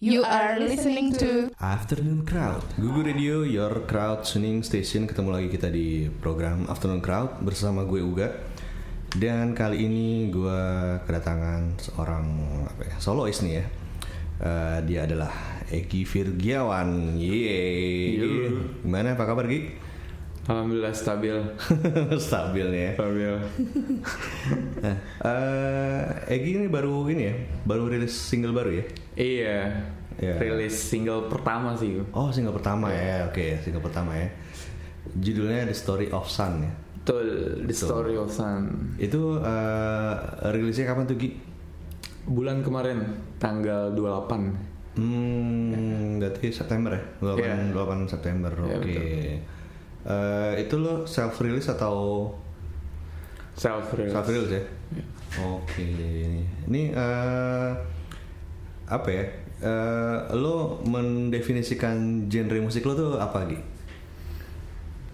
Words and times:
You 0.00 0.24
are 0.24 0.56
listening 0.56 1.12
to 1.20 1.52
Afternoon 1.60 2.24
Crowd. 2.24 2.64
Gugu 2.80 3.04
Radio, 3.04 3.44
your 3.44 3.84
crowd 3.84 4.24
tuning 4.24 4.64
station. 4.64 5.04
Ketemu 5.04 5.28
lagi 5.28 5.52
kita 5.52 5.68
di 5.68 6.08
program 6.08 6.64
Afternoon 6.72 7.04
Crowd 7.04 7.44
Bersama 7.44 7.84
gue 7.84 8.00
Uga. 8.00 8.32
Dan 9.12 9.52
kali 9.52 9.84
ini 9.84 10.32
gue 10.32 10.62
kedatangan 11.04 11.76
seorang 11.76 12.24
apa 12.64 12.80
ya, 12.88 12.96
solois 12.96 13.44
nih 13.44 13.60
ya. 13.60 13.64
Eh, 14.40 14.78
Dia 14.88 15.04
adalah 15.04 15.36
Egi 15.68 16.08
Virgiawan. 16.08 17.20
Yeay. 17.20 18.16
Gimana? 18.80 19.20
Apa 19.20 19.28
kabar 19.28 19.44
Gi? 19.52 19.68
Alhamdulillah 20.48 20.96
stabil. 20.96 21.36
Stabil 22.16 22.66
nih 22.72 22.82
ya. 22.88 22.92
Stabil. 22.96 23.34
Nah, 24.80 24.96
eh, 25.28 26.32
Egi 26.40 26.56
ini 26.56 26.72
baru 26.72 27.04
ini 27.12 27.22
ya 27.28 27.36
Baru 27.68 27.92
rilis 27.92 28.16
single 28.16 28.56
baru 28.56 28.80
ya 28.80 28.84
iya. 29.14 29.70
Iya. 30.20 30.36
Rilis 30.36 30.76
single 30.76 31.26
pertama 31.26 31.72
sih. 31.72 31.96
Oh 32.12 32.28
single 32.28 32.52
pertama 32.52 32.92
ya 32.92 33.24
Oke 33.26 33.56
single 33.58 33.80
pertama 33.80 34.12
ya 34.12 34.28
Judulnya 35.16 35.64
The 35.64 35.72
Story 35.72 36.12
of 36.12 36.28
Sun 36.28 36.60
ya 36.60 36.72
Betul, 37.00 37.26
The 37.64 37.72
Story 37.72 38.14
of 38.14 38.28
Sun. 38.28 38.92
Itu 39.00 39.40
eh, 39.40 40.12
rilisnya 40.52 40.84
kapan 40.86 41.08
tuh 41.08 41.16
Gi? 41.16 41.32
Bulan 42.28 42.60
kemarin 42.60 43.00
tanggal 43.40 43.96
28. 43.96 45.00
Hmm, 45.00 46.20
berarti 46.20 46.52
September 46.52 46.92
ya? 46.92 47.02
8, 47.24 47.40
Iya. 47.40 47.54
8 47.72 48.04
September, 48.04 48.52
oke. 48.52 48.68
Iya, 48.68 48.78
betul. 48.84 49.04
Eh, 50.04 50.52
itu 50.60 50.74
lo 50.76 51.08
self 51.08 51.40
release 51.40 51.72
atau 51.72 52.28
Self 53.56 53.88
release. 53.96 54.12
self 54.12 54.26
release 54.28 54.52
ya? 54.52 54.62
Oke, 55.40 55.80
ini, 55.80 56.44
ini 56.68 56.82
eh, 56.92 57.70
apa 58.90 59.08
ya? 59.08 59.24
Eh, 59.60 60.18
lo 60.34 60.82
mendefinisikan 60.82 62.26
genre 62.26 62.58
musik 62.58 62.82
lo 62.82 62.92
tuh 62.96 63.10
apa 63.22 63.46
Gi? 63.46 63.58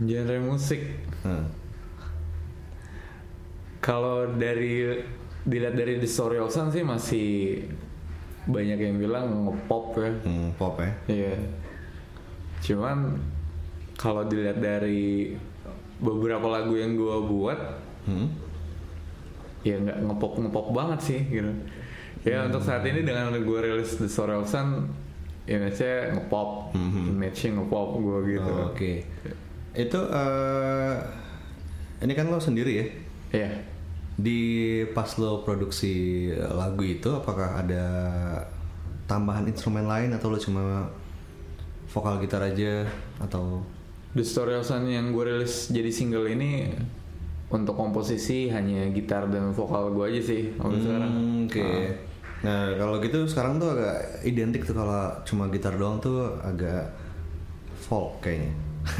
Genre 0.01 0.39
musik. 0.41 0.81
Hmm. 1.21 1.47
Kalau 3.85 4.35
dari 4.35 5.05
dilihat 5.47 5.79
dari 5.79 6.03
The 6.03 6.09
Story 6.11 6.43
of 6.43 6.51
Sun 6.51 6.75
sih 6.75 6.83
masih 6.83 7.63
banyak 8.49 8.79
yang 8.81 8.97
bilang 8.99 9.47
ngepop 9.47 9.95
ya. 10.01 10.11
Hmm, 10.25 10.51
pop 10.57 10.79
ya? 10.81 10.91
Iya. 11.07 11.35
Cuman 12.63 13.19
kalau 13.95 14.27
dilihat 14.27 14.59
dari 14.59 15.37
beberapa 16.03 16.49
lagu 16.51 16.75
yang 16.75 16.97
gua 16.97 17.23
buat 17.23 17.61
Hmm? 18.07 18.31
ya 19.67 19.83
nggak 19.83 19.99
ngepop 19.99 20.39
ngepop 20.39 20.67
banget 20.71 21.01
sih 21.03 21.21
gitu 21.27 21.51
ya 22.27 22.45
untuk 22.45 22.59
saat 22.61 22.83
ini 22.83 23.01
dengan 23.01 23.31
gue 23.33 23.59
rilis 23.63 23.95
The 23.97 24.07
Story 24.07 24.35
of 24.35 24.45
Sun 24.45 24.91
image-nya 25.47 26.11
ngepop 26.13 26.75
image-nya 27.07 27.55
ngepop 27.55 27.89
gue 27.97 28.19
gitu 28.35 28.51
Oh, 28.51 28.75
Oke. 28.75 29.07
Itu 29.73 30.01
eh, 30.03 30.95
ini 32.03 32.13
kan 32.13 32.27
lo 32.27 32.37
sendiri 32.37 32.73
ya? 32.75 32.87
Iya. 33.33 33.51
Di 34.17 34.41
pas 34.91 35.07
lo 35.17 35.41
produksi 35.41 36.27
lagu 36.35 36.83
itu 36.83 37.13
apakah 37.13 37.63
ada 37.63 37.85
tambahan 39.07 39.47
instrumen 39.47 39.87
lain 39.87 40.11
atau 40.11 40.29
lo 40.29 40.37
cuma 40.37 40.91
vokal 41.87 42.19
gitar 42.19 42.43
aja 42.43 42.83
atau 43.23 43.63
The 44.13 44.25
Story 44.25 44.57
of 44.57 44.65
Sun 44.65 44.89
yang 44.89 45.13
gue 45.13 45.23
rilis 45.23 45.71
jadi 45.71 45.93
single 45.93 46.27
ini 46.27 46.75
untuk 47.47 47.79
komposisi 47.79 48.51
hanya 48.51 48.91
gitar 48.91 49.31
dan 49.31 49.55
vokal 49.55 49.95
gue 49.95 50.05
aja 50.11 50.23
sih 50.25 50.43
sampai 50.59 50.81
sekarang 50.83 51.13
Hmm, 51.15 51.47
Oke. 51.47 51.63
Nah, 52.45 52.77
kalau 52.77 53.01
gitu 53.01 53.25
sekarang 53.25 53.57
tuh 53.57 53.73
agak 53.73 53.97
identik 54.23 54.63
tuh 54.65 54.77
kalau 54.77 55.09
cuma 55.25 55.49
gitar 55.49 55.73
doang 55.75 55.97
tuh 55.99 56.37
agak 56.45 56.93
folk 57.81 58.21
kayaknya. 58.21 58.53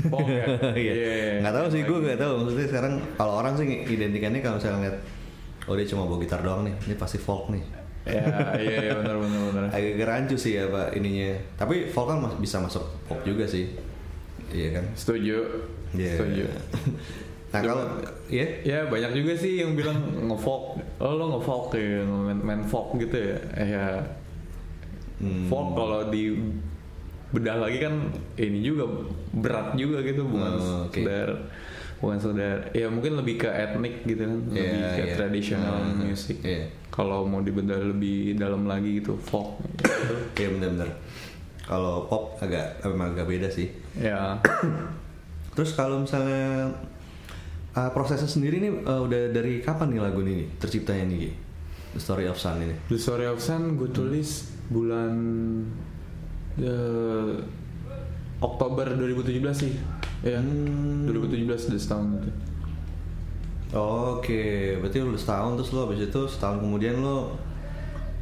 Folk 0.09 0.27
ya? 0.27 0.45
Iya. 0.73 0.93
Iya, 0.93 0.93
iya. 0.95 1.35
Nggak 1.45 1.55
tahu 1.55 1.67
sih 1.71 1.81
gue 1.85 1.99
nggak 2.01 2.19
tahu. 2.19 2.33
Maksudnya 2.43 2.69
sekarang 2.69 2.93
kalau 3.15 3.33
orang 3.39 3.55
sih 3.55 3.67
identikannya 3.87 4.41
kalau 4.41 4.57
misalnya 4.57 4.79
ngeliat 4.83 4.99
oh 5.67 5.75
dia 5.75 5.87
cuma 5.87 6.03
bawa 6.07 6.19
gitar 6.23 6.41
doang 6.41 6.63
nih, 6.63 6.75
ini 6.87 6.95
pasti 6.95 7.19
folk 7.19 7.51
nih. 7.51 7.65
ya 8.07 8.23
iya 8.55 8.79
iya 8.87 8.93
benar 9.03 9.19
benar 9.19 9.41
benar 9.51 9.63
Agak 9.75 10.07
rancu 10.07 10.39
sih 10.39 10.55
ya 10.59 10.71
pak 10.71 10.95
ininya. 10.95 11.35
Tapi 11.59 11.91
folk 11.91 12.07
kan 12.07 12.23
bisa 12.39 12.63
masuk 12.63 12.83
pop 13.07 13.19
juga 13.27 13.43
sih. 13.47 13.67
Iya 14.47 14.79
kan? 14.79 14.85
setuju 14.95 15.43
Iya. 15.91 16.15
setuju 16.15 16.45
Nah 17.57 17.63
kalau 17.65 17.85
ya 18.27 18.45
Ya 18.63 18.85
banyak 18.85 19.13
juga 19.15 19.33
sih 19.33 19.59
yang 19.59 19.73
bilang 19.73 19.97
ngefolk 20.23 20.77
Oh 20.99 21.13
lo 21.13 21.25
ngefolk 21.33 21.73
ya 21.73 22.05
main, 22.05 22.37
main 22.39 22.63
folk 22.63 22.95
gitu 22.97 23.17
ya 23.17 23.37
Eh 23.57 23.69
ya 23.71 23.87
Hmm. 25.17 25.49
Folk 25.49 25.73
kalau 25.73 26.01
di 26.07 26.37
bedah 27.27 27.57
lagi 27.59 27.81
kan 27.81 28.13
ini 28.37 28.61
juga 28.61 28.85
berat 29.33 29.73
juga 29.73 29.99
gitu 30.01 30.23
bukan 30.23 30.53
Oh, 30.53 30.85
oke. 30.85 30.93
sekedar 30.93 31.29
bukan 31.97 32.17
sekedar 32.17 32.57
ya 32.71 32.87
mungkin 32.87 33.17
lebih 33.17 33.41
ke 33.41 33.49
etnik 33.49 34.05
gitu 34.05 34.23
kan 34.23 34.45
lebih 34.47 34.61
Iya, 34.77 34.93
ke 34.93 35.03
iya. 35.03 35.15
tradisional 35.17 35.77
Hmm, 35.81 36.05
music 36.05 36.37
iya. 36.43 36.69
kalau 36.87 37.25
mau 37.25 37.41
dibedah 37.41 37.81
lebih 37.83 38.37
dalam 38.37 38.65
lagi 38.65 39.01
gitu 39.01 39.17
folk 39.17 39.57
gitu. 39.75 39.89
Iya 40.37 40.49
benar-benar. 40.53 40.91
Kalau 41.65 42.05
pop 42.05 42.37
agak 42.39 42.77
memang 42.85 43.11
agak 43.11 43.27
beda 43.27 43.49
sih. 43.49 43.73
ya 43.97 44.37
Terus 45.57 45.73
kalau 45.73 46.05
misalnya 46.05 46.69
uh, 47.77 47.91
prosesnya 47.93 48.27
sendiri 48.27 48.59
nih 48.59 48.73
uh, 48.83 49.05
udah 49.05 49.31
dari 49.31 49.61
kapan 49.61 49.93
nih 49.93 50.01
lagu 50.01 50.25
ini 50.25 50.49
terciptanya 50.57 51.05
nih? 51.07 51.33
The 51.93 52.01
Story 52.01 52.25
of 52.29 52.37
Sun 52.37 52.61
ini? 52.61 52.77
The 52.89 52.99
Story 53.01 53.25
of 53.29 53.41
Sun 53.41 53.77
gue 53.81 53.89
tulis 53.89 54.53
bulan 54.69 55.15
eh, 56.59 57.35
Oktober 58.43 58.87
2017 58.97 59.55
sih 59.55 59.73
ya 60.25 60.41
Hmm. 60.41 61.07
2017 61.09 61.47
udah 61.71 61.81
setahun 61.81 62.09
gitu 62.19 62.31
Oke, 63.77 64.79
berarti 64.79 65.03
lu 65.03 65.11
udah 65.13 65.21
setahun 65.21 65.59
terus 65.59 65.71
lo 65.75 65.91
habis 65.91 66.01
itu 66.07 66.23
setahun 66.31 66.63
kemudian 66.63 67.03
lo 67.03 67.35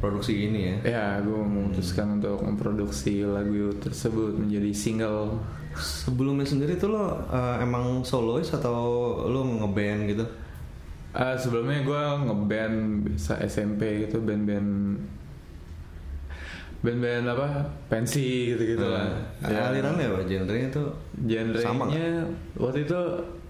produksi 0.01 0.51
ini 0.51 0.61
ya? 0.61 0.75
ya 0.83 1.05
gue 1.23 1.37
memutuskan 1.37 2.19
untuk 2.19 2.43
memproduksi 2.43 3.23
lagu 3.23 3.71
tersebut 3.79 4.35
menjadi 4.35 4.71
single 4.75 5.39
Sebelumnya 5.75 6.43
sendiri 6.43 6.75
tuh 6.75 6.89
lo 6.89 7.03
uh, 7.25 7.55
emang 7.59 7.99
solois 8.01 8.47
atau 8.47 8.75
lo 9.25 9.39
ngeband 9.43 10.07
gitu? 10.07 10.25
Ah, 11.11 11.35
sebelumnya 11.35 11.79
gue 11.81 12.01
ngeband 12.25 12.75
bisa 13.05 13.39
SMP 13.41 14.03
gitu 14.03 14.19
band-band 14.19 14.99
band-band 16.79 17.25
apa? 17.27 17.47
Pensi 17.87 18.53
gitu-gitu 18.53 18.83
lah. 18.83 19.09
Nah, 19.41 19.71
alirannya 19.71 20.05
apa? 20.05 20.19
Genrenya 20.23 20.69
tuh 20.69 20.87
sama 21.57 21.89
genrenya 21.89 22.23
waktu 22.55 22.79
itu 22.83 22.99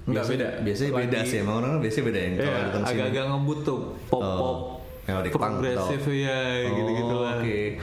nggak 0.06 0.26
beda. 0.26 0.48
Biasanya 0.62 0.92
beda 0.96 1.18
Lagi- 1.20 1.30
sih, 1.30 1.38
emang 1.42 1.56
orang 1.60 1.72
biasanya 1.82 2.06
beda 2.06 2.20
yang 2.22 2.34
kalau 2.38 2.54
Iya, 2.54 2.86
agak-agak 2.86 3.24
ngebut 3.28 3.60
tuh 3.62 3.80
pop 4.08 4.22
pop 4.24 4.58
Oh, 5.06 5.22
progresif 5.30 6.02
ya 6.10 6.42
gitu 6.66 6.92
gitu 6.96 7.16
lah. 7.18 7.38
Oke. 7.38 7.78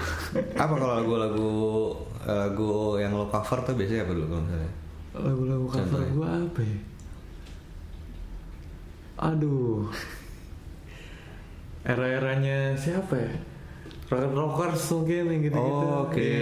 apa 0.56 0.74
kalau 0.74 0.94
lagu-lagu 0.96 1.54
lagu 2.22 2.96
yang 2.98 3.12
lo 3.14 3.26
cover 3.26 3.58
tuh 3.66 3.74
biasanya 3.74 4.06
apa 4.06 4.12
dulu 4.14 4.26
kalau 4.30 4.42
misalnya? 4.46 4.72
lagu-lagu 5.12 5.66
cover 5.68 6.00
gue 6.08 6.28
apa 6.28 6.60
ya? 6.64 6.78
Aduh. 9.22 9.86
Era-eranya 11.82 12.74
siapa 12.78 13.14
ya? 13.18 13.34
Rock 14.12 14.32
rockers 14.36 14.84
mungkin 14.92 15.24
yang 15.30 15.40
gitu 15.42 15.56
gitu 15.56 15.58
Oh, 15.58 16.06
Oke. 16.06 16.36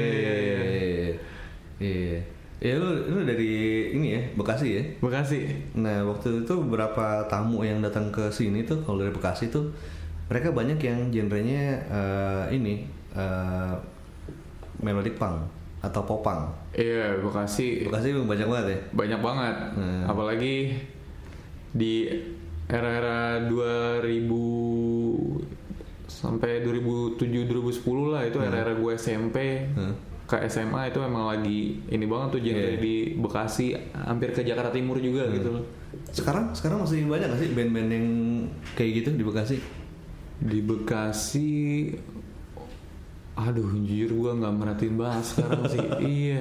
Iya. 1.81 2.19
Ya 2.61 2.77
lu 2.77 2.93
lu 3.09 3.25
dari 3.25 3.89
ini 3.97 4.21
ya 4.21 4.23
Bekasi 4.37 4.69
ya. 4.77 4.83
Bekasi. 5.01 5.49
Nah 5.81 6.05
waktu 6.05 6.45
itu 6.45 6.55
berapa 6.61 7.25
tamu 7.25 7.65
yang 7.65 7.81
datang 7.81 8.13
ke 8.13 8.29
sini 8.29 8.69
tuh 8.69 8.85
kalau 8.85 9.01
dari 9.01 9.13
Bekasi 9.15 9.49
tuh 9.49 9.73
mereka 10.29 10.53
banyak 10.53 10.77
yang 10.79 11.09
genrenya 11.09 11.81
eh, 11.89 12.45
ini 12.55 12.85
eh, 13.17 13.75
melodic 14.85 15.17
punk 15.17 15.60
atau 15.81 16.03
popang. 16.03 16.53
iya 16.73 17.17
Bekasi 17.17 17.85
Bekasi 17.85 18.13
banyak 18.15 18.47
banget 18.47 18.67
ya. 18.67 18.79
banyak 18.93 19.21
banget 19.21 19.57
Hmm. 19.73 20.05
apalagi 20.05 20.77
di 21.71 22.05
era-era 22.67 23.41
2000 23.43 25.41
sampai 26.07 26.61
2007 26.61 27.17
2010 27.45 27.81
lah 28.09 28.23
itu 28.23 28.39
era-era 28.39 28.73
gue 28.73 28.93
SMP 28.95 29.37
Hmm. 29.71 29.95
ke 30.25 30.37
SMA 30.45 30.87
itu 30.87 31.01
emang 31.01 31.27
lagi 31.29 31.81
ini 31.85 32.05
banget 32.05 32.29
tuh 32.31 32.41
genre 32.41 32.61
Iya. 32.69 32.79
di 32.79 32.95
Bekasi 33.17 33.67
hampir 33.97 34.31
ke 34.31 34.43
Jakarta 34.43 34.71
Timur 34.71 34.99
juga 34.99 35.25
Hmm. 35.25 35.35
gitu 35.35 35.49
loh 35.51 35.65
Sekarang 36.11 36.51
sekarang 36.53 36.79
masih 36.81 37.03
banyak 37.05 37.27
gak 37.27 37.41
sih 37.41 37.51
band-band 37.51 37.89
yang 37.89 38.07
kayak 38.75 38.91
gitu 39.01 39.11
di 39.13 39.23
Bekasi? 39.23 39.57
di 40.41 40.59
Bekasi 40.61 41.51
aduh 43.41 43.65
jujur 43.79 44.11
gue 44.11 44.31
nggak 44.37 44.53
merhatiin 44.53 44.95
banget 44.95 45.25
sekarang 45.27 45.63
sih 45.67 45.81
iya 46.21 46.41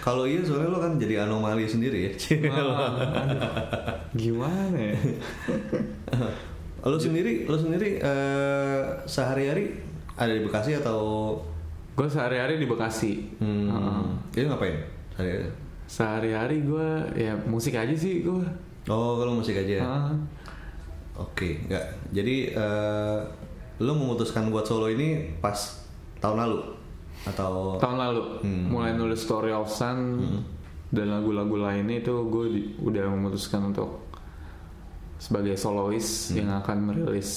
Kalau 0.00 0.24
iya 0.24 0.40
soalnya 0.40 0.68
lo 0.68 0.78
kan 0.78 0.96
jadi 0.96 1.22
anomali 1.22 1.64
sendiri 1.64 1.98
ya. 2.00 2.12
Ah, 2.46 2.56
aduh. 2.56 3.44
gimana 4.14 4.72
ya 4.74 4.96
lo 6.80 6.96
sendiri 6.96 7.44
lo 7.44 7.54
sendiri 7.54 7.98
eh, 7.98 8.80
sehari-hari 9.04 9.76
ada 10.14 10.30
di 10.30 10.40
Bekasi 10.40 10.72
atau 10.74 11.34
gue 11.92 12.06
sehari-hari 12.06 12.56
di 12.56 12.64
Bekasi 12.64 13.12
Hmm. 13.36 13.68
Heeh. 13.68 14.02
Itu 14.34 14.46
ngapain? 14.48 14.78
Hari- 15.14 15.50
sehari-hari 15.84 16.62
gue 16.62 16.88
ya 17.16 17.34
musik 17.44 17.74
aja 17.74 17.92
sih 17.92 18.22
gue 18.22 18.44
Oh, 18.86 19.20
kalau 19.20 19.36
musik 19.36 19.52
aja. 19.54 19.84
Heeh. 19.84 20.16
Oke, 21.14 21.60
enggak. 21.60 21.84
Jadi 22.08 22.48
eh 22.50 23.20
lo 23.78 23.92
memutuskan 23.92 24.48
buat 24.48 24.64
solo 24.64 24.88
ini 24.88 25.28
pas 25.36 25.54
tahun 26.18 26.36
lalu 26.38 26.58
atau 27.24 27.76
tahun 27.76 27.98
lalu 28.00 28.22
Hmm. 28.40 28.66
mulai 28.70 28.92
nulis 28.92 29.18
Story 29.18 29.50
of 29.50 29.66
Sun 29.66 30.22
dan 30.88 31.06
lagu-lagu 31.08 31.56
lainnya 31.58 31.98
itu 31.98 32.14
gue 32.24 32.44
di- 32.48 32.68
udah 32.78 33.04
memutuskan 33.08 33.66
untuk 33.66 34.06
sebagai 35.16 35.54
solois 35.54 36.30
Hmm. 36.30 36.36
yang 36.36 36.50
akan 36.56 36.78
merilis 36.84 37.30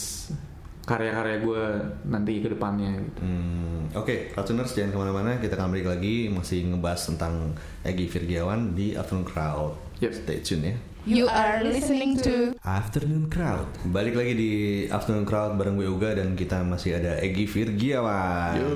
karya-karya 0.81 1.37
gue 1.39 1.63
nanti 2.05 2.41
ke 2.41 2.49
depannya 2.49 2.89
gitu. 2.99 3.21
Hmm, 3.21 3.85
Oke, 3.93 4.29
Cartooners 4.29 4.71
jangan 4.71 4.91
ke 4.91 4.99
mana-mana. 4.99 5.31
Kita 5.37 5.53
akan 5.53 5.69
balik 5.69 5.87
lagi 5.87 6.27
masih 6.27 6.65
ngebahas 6.67 7.01
tentang 7.05 7.53
Egi 7.81 8.05
Virgiawan 8.07 8.73
di 8.73 8.93
Afternoon 8.93 9.23
Crowd. 9.23 9.73
Yep. 9.99 10.11
Stay 10.15 10.37
tune 10.41 10.63
ya. 10.63 10.75
You 11.01 11.25
are 11.25 11.65
listening 11.65 12.13
to 12.21 12.53
Afternoon 12.61 13.25
Crowd. 13.25 13.65
Balik 13.89 14.13
lagi 14.13 14.37
di 14.37 14.51
Afternoon 14.85 15.25
Crowd 15.25 15.57
bareng 15.57 15.73
gue 15.73 15.89
Uga 15.89 16.13
dan 16.13 16.37
kita 16.37 16.61
masih 16.61 17.01
ada 17.01 17.17
Egi 17.17 17.49
Virgiawan. 17.49 18.53
Yo. 18.61 18.69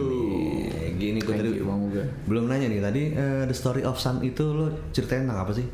Egi 0.89 1.13
ini 1.13 1.21
gue 1.21 1.33
tadi 1.37 1.61
you, 1.61 1.69
Bang 1.69 1.85
Uga. 1.85 2.01
belum 2.25 2.49
nanya 2.49 2.65
nih 2.65 2.81
tadi 2.81 3.03
eh, 3.13 3.45
The 3.45 3.53
Story 3.53 3.85
of 3.85 4.01
Sun 4.01 4.25
itu 4.25 4.41
lo 4.41 4.73
ceritain 4.89 5.29
tentang 5.29 5.45
apa 5.45 5.53
sih? 5.53 5.69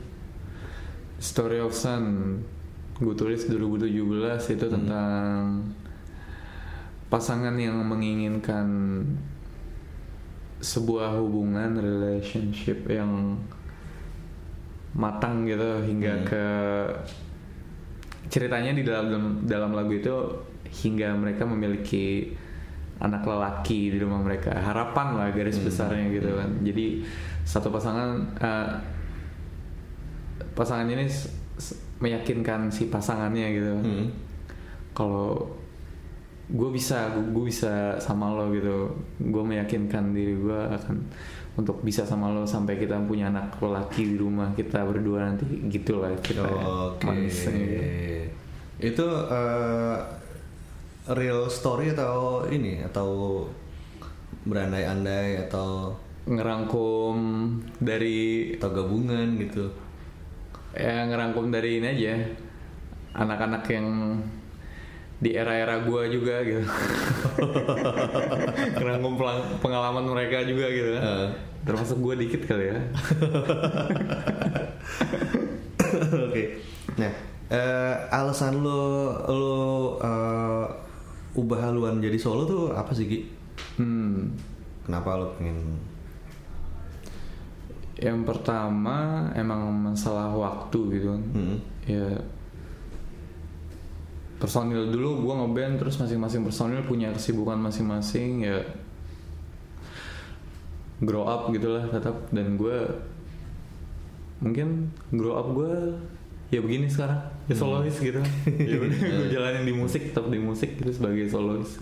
Story 1.23 1.63
of 1.63 1.71
Sun 1.71 2.03
gue 2.99 3.15
tulis 3.15 3.47
2017 3.47 3.87
itu 4.51 4.65
tentang 4.67 5.71
pasangan 7.07 7.55
yang 7.55 7.79
menginginkan 7.79 8.67
sebuah 10.59 11.15
hubungan 11.15 11.79
relationship 11.79 12.91
yang 12.91 13.39
matang 14.91 15.43
gitu 15.45 15.79
hingga 15.83 16.13
Hmm. 16.13 16.25
ke 16.25 16.43
ceritanya 18.27 18.71
di 18.71 18.83
dalam 18.83 19.43
dalam 19.43 19.71
lagu 19.71 19.91
itu 19.91 20.13
hingga 20.83 21.11
mereka 21.15 21.43
memiliki 21.43 22.31
anak 23.01 23.25
lelaki 23.25 23.91
di 23.91 23.97
rumah 23.97 24.21
mereka. 24.21 24.53
Harapan 24.53 25.17
lah 25.17 25.27
garis 25.31 25.57
besarnya 25.57 26.07
gitu 26.09 26.37
kan. 26.37 26.49
Jadi 26.61 27.01
satu 27.43 27.67
pasangan 27.67 28.09
eh, 28.37 28.69
pasangan 30.53 30.85
ini 30.85 31.07
meyakinkan 31.99 32.69
si 32.69 32.89
pasangannya 32.89 33.47
gitu 33.53 33.73
Hmm. 33.77 34.05
kalau 34.91 35.45
gue 36.51 36.69
bisa 36.69 37.07
gue 37.15 37.43
bisa 37.43 37.95
sama 37.97 38.31
lo 38.31 38.51
gitu. 38.51 38.91
Gue 39.19 39.43
meyakinkan 39.43 40.11
diri 40.11 40.35
gue 40.35 40.61
akan 40.69 40.95
untuk 41.51 41.83
bisa 41.83 42.07
sama 42.07 42.31
lo 42.31 42.47
sampai 42.47 42.79
kita 42.79 42.95
punya 43.03 43.27
anak 43.27 43.59
lelaki 43.59 44.15
di 44.15 44.15
rumah 44.15 44.55
kita 44.55 44.87
berdua 44.87 45.27
nanti 45.27 45.43
gitulah 45.67 46.15
kita 46.23 46.47
Oke. 46.47 47.03
manisnya 47.03 47.51
gitu. 47.51 47.83
Itu 48.81 49.07
eh, 49.29 49.97
real 51.11 51.51
story 51.51 51.91
atau 51.91 52.47
ini 52.47 52.81
atau 52.87 53.43
berandai-andai 54.47 55.43
atau 55.49 55.93
ngerangkum 56.25 57.15
dari 57.81 58.55
atau 58.57 58.69
gabungan 58.71 59.37
gitu. 59.41 59.69
ya 60.71 61.03
ngerangkum 61.03 61.51
dari 61.51 61.83
ini 61.83 61.87
aja 61.99 62.15
anak-anak 63.11 63.67
yang 63.67 63.87
di 65.21 65.31
era-era 65.31 65.79
gua 65.79 66.05
juga 66.05 66.41
gitu 66.41 66.65
pelang- 69.13 69.47
pengalaman 69.57 70.05
mereka 70.07 70.41
juga 70.43 70.65
gitu 70.67 70.91
Heeh. 70.93 71.29
termasuk 71.61 71.97
gua 71.97 72.13
dikit 72.15 72.41
kali 72.43 72.65
ya 72.67 72.79
Oke. 76.01 76.43
Nah, 76.95 77.11
eh, 77.47 77.95
alasan 78.09 78.59
lo 78.59 78.81
lo 79.27 79.55
eh, 79.97 80.65
ubah 81.33 81.59
haluan 81.63 81.99
jadi 81.99 82.15
solo 82.15 82.43
tuh 82.43 82.63
apa 82.71 82.91
sih 82.91 83.05
Ki? 83.05 83.19
hmm 83.77 84.19
Kenapa 84.81 85.15
lo 85.15 85.35
pengen? 85.35 85.77
yang 88.01 88.25
pertama 88.25 88.97
emang 89.31 89.61
masalah 89.69 90.33
waktu 90.33 90.79
gitu 90.91 91.13
kan 91.13 91.21
Hmm. 91.31 91.57
ya 91.85 92.09
personil 94.41 94.89
dulu 94.89 95.21
gua 95.21 95.45
ngeband 95.45 95.77
terus 95.77 96.01
masing-masing 96.01 96.41
personil 96.41 96.81
punya 96.81 97.13
kesibukan 97.13 97.61
masing-masing 97.61 98.41
ya 98.41 98.57
grow 101.05 101.29
up 101.29 101.53
gitulah 101.53 101.85
tetap. 101.93 102.17
Dan 102.33 102.57
gua 102.57 102.89
mungkin 104.41 104.89
grow 105.13 105.37
up 105.37 105.53
gua 105.53 105.93
ya 106.49 106.59
begini 106.59 106.89
sekarang 106.89 107.21
ya 107.45 107.55
solois 107.55 107.95
gitu. 108.01 108.17
Ya 108.69 108.81
udah 108.81 108.97
gue 108.97 109.27
jalanin 109.29 109.63
di 109.63 109.73
musik 109.77 110.11
tetap 110.11 110.27
di 110.27 110.41
musik 110.41 110.75
gitu 110.81 110.89
sebagai 110.89 111.29
solois. 111.29 111.77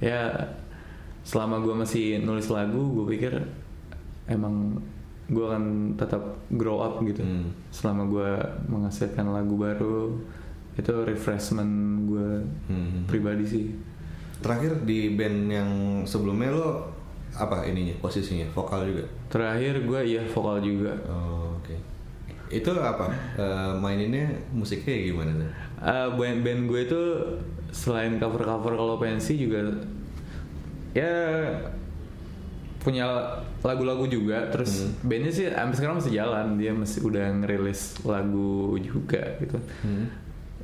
Ya 0.00 0.48
selama 1.22 1.60
gua 1.60 1.84
masih 1.84 2.24
nulis 2.24 2.48
lagu 2.48 2.82
gue 2.96 3.16
pikir 3.16 3.32
emang 4.28 4.80
gue 5.24 5.40
akan 5.40 5.96
tetap 5.96 6.40
grow 6.52 6.84
up 6.84 7.00
gitu. 7.04 7.24
Hmm. 7.24 7.48
selama 7.72 8.08
gue 8.12 8.30
menghasilkan 8.68 9.24
lagu 9.32 9.56
baru 9.56 10.20
itu 10.74 10.92
refreshment 11.02 11.74
gue 12.04 12.28
Hmm. 12.66 13.04
pribadi 13.04 13.44
sih 13.44 13.64
Terakhir 14.34 14.82
di 14.82 15.08
band 15.10 15.38
yang 15.48 15.70
sebelumnya 16.04 16.50
lo 16.50 16.68
apa 17.32 17.64
ininya 17.64 17.96
posisinya 17.98 18.44
vokal 18.50 18.84
juga? 18.84 19.04
terakhir 19.26 19.80
gue 19.80 20.00
ya 20.04 20.22
vokal 20.28 20.58
juga 20.60 20.92
Oh, 21.06 21.56
Oke. 21.56 21.74
Itu 22.48 22.70
apa? 22.72 23.08
Eh, 23.34 23.72
maininnya 23.76 24.28
musiknya 24.50 24.94
gimana 25.02 25.32
tuh? 25.34 25.50
Eh, 25.80 26.08
band-band 26.12 26.60
gue 26.64 26.80
itu 26.82 27.02
selain 27.70 28.16
cover-cover 28.16 28.72
kalau 28.72 28.96
pensi 28.96 29.34
juga 29.36 29.64
ya 30.92 31.10
punya 32.78 33.08
lagu-lagu 33.64 34.04
juga 34.06 34.46
terus 34.46 34.92
bandnya 35.00 35.32
sih 35.32 35.48
sampai 35.48 35.74
sekarang 35.74 35.96
masih 35.98 36.12
jalan 36.12 36.46
dia 36.54 36.70
masih 36.70 37.00
udah 37.02 37.26
ngerilis 37.34 37.96
lagu 38.04 38.76
juga 38.78 39.24
gitu 39.40 39.56
Hmm. 39.80 40.06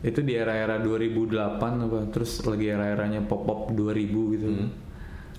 Itu 0.00 0.20
di 0.20 0.32
era-era 0.32 0.78
2008 0.78 1.28
apa 1.60 1.98
terus 2.08 2.40
lagi 2.42 2.68
era-eranya 2.68 3.20
pop-pop 3.22 3.68
2000 3.70 4.34
gitu 4.34 4.46
Hmm. 4.48 4.68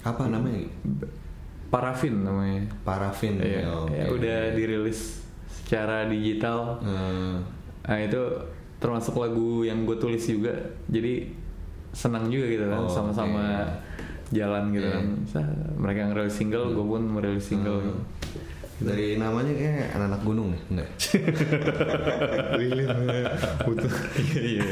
Apa 0.01 0.25
namanya? 0.27 0.65
Parafin 1.67 2.21
namanya 2.21 2.67
Parafin. 2.81 3.37
ya, 3.37 3.63
Oh, 3.65 3.87
ya 3.87 4.05
oke. 4.05 4.17
udah 4.17 4.39
dirilis 4.51 5.23
secara 5.47 6.05
digital 6.05 6.81
Eh, 6.81 7.35
Nah 7.81 7.97
itu 7.99 8.21
termasuk 8.77 9.15
lagu 9.15 9.61
yang 9.61 9.83
gue 9.83 9.95
tulis 9.95 10.21
juga, 10.21 10.53
jadi 10.85 11.25
senang 11.91 12.27
juga 12.27 12.45
gitu 12.47 12.65
kan, 12.67 12.79
Oh, 12.79 12.89
sama-sama 12.89 13.65
jalan 14.29 14.69
gitu 14.69 14.85
Iya. 14.85 14.95
kan. 14.95 15.05
Sa- 15.25 15.57
Mereka 15.75 16.01
ngerilis 16.07 16.35
single, 16.35 16.71
gue 16.71 16.85
pun 16.87 17.01
merilis 17.03 17.41
single. 17.43 17.77
Hmm. 17.77 17.85
gitu. 17.87 18.01
Dari 18.81 19.13
namanya 19.15 19.53
kayak 19.53 19.93
anak-anak 19.93 20.21
gunung 20.21 20.47
nih, 20.51 20.61
enggak? 20.69 20.89
Lilin, 22.59 22.89
butuh. 23.63 23.93
Iya, 24.17 24.41
iya. 24.41 24.63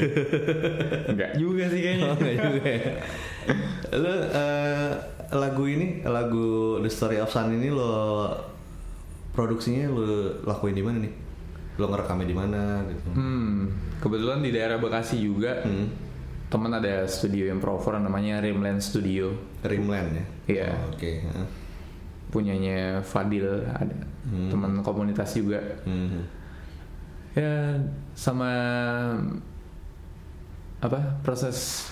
Enggak 1.07 1.31
juga 1.37 1.63
sih 1.69 1.79
kayaknya. 1.79 2.05
Oh, 2.05 2.15
enggak 2.17 2.35
juga 2.41 2.63
ya. 2.65 2.91
Lo 3.95 4.13
eh, 4.29 4.89
lagu 5.31 5.63
ini, 5.65 5.87
lagu 6.03 6.47
The 6.79 6.89
Story 6.89 7.17
of 7.17 7.29
Sun 7.29 7.53
ini 7.53 7.69
lo 7.69 7.93
produksinya 9.31 9.87
lo 9.87 10.05
lakuin 10.43 10.73
di 10.73 10.83
mana 10.83 10.97
nih? 10.99 11.13
Lo 11.77 11.85
ngerekamnya 11.87 12.27
di 12.27 12.35
mana 12.35 12.61
gitu? 12.89 13.09
Hmm, 13.13 13.71
kebetulan 14.01 14.41
di 14.41 14.51
daerah 14.51 14.77
Bekasi 14.77 15.21
juga, 15.21 15.63
Hmm. 15.63 15.87
teman 16.49 16.73
ada 16.73 17.05
studio 17.05 17.45
improver 17.47 17.95
namanya 17.95 18.41
Rimland 18.41 18.81
Studio, 18.81 19.31
Rimland 19.61 20.09
ya? 20.11 20.25
Iya. 20.49 20.67
Oh, 20.73 20.91
Oke. 20.91 21.21
heeh. 21.21 21.47
Punyanya 22.29 23.01
Fadil 23.01 23.45
ada 23.67 23.97
Hmm. 24.19 24.45
teman 24.45 24.77
komunitas 24.79 25.33
juga. 25.33 25.57
Hmm. 25.83 26.21
ya 27.33 27.73
sama 28.13 28.51
apa 30.79 31.19
proses 31.21 31.89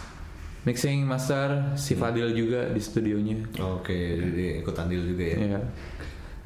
mixing 0.63 1.03
master 1.03 1.73
si 1.73 1.95
Fadil 1.95 2.31
juga 2.31 2.67
di 2.69 2.79
studionya 2.79 3.41
Oke, 3.75 3.95
jadi 4.19 4.61
ikut 4.61 4.75
andil 4.75 5.01
juga 5.07 5.23
ya. 5.25 5.37
ya 5.57 5.61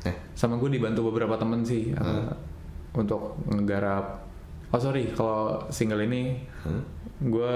Eh, 0.01 0.15
sama 0.33 0.57
gue 0.57 0.69
dibantu 0.71 1.13
beberapa 1.13 1.37
temen 1.37 1.61
sih 1.61 1.93
apa, 1.93 2.33
untuk 2.93 3.37
ngegarap 3.45 4.25
oh 4.69 4.79
sorry 4.79 5.13
kalau 5.13 5.61
single 5.69 6.01
ini 6.01 6.41
hmm? 6.65 6.81
gue 7.21 7.55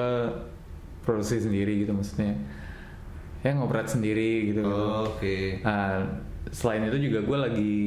produksi 1.01 1.41
sendiri 1.41 1.81
gitu 1.81 1.91
maksudnya 1.91 2.37
ya 3.45 3.53
ngoperat 3.53 3.85
sendiri 3.87 4.49
gitu. 4.49 4.65
Oh, 4.65 5.05
Oke. 5.07 5.61
Nah, 5.61 6.01
selain 6.49 6.81
itu 6.83 6.97
juga 7.03 7.21
gue 7.21 7.37
lagi 7.39 7.77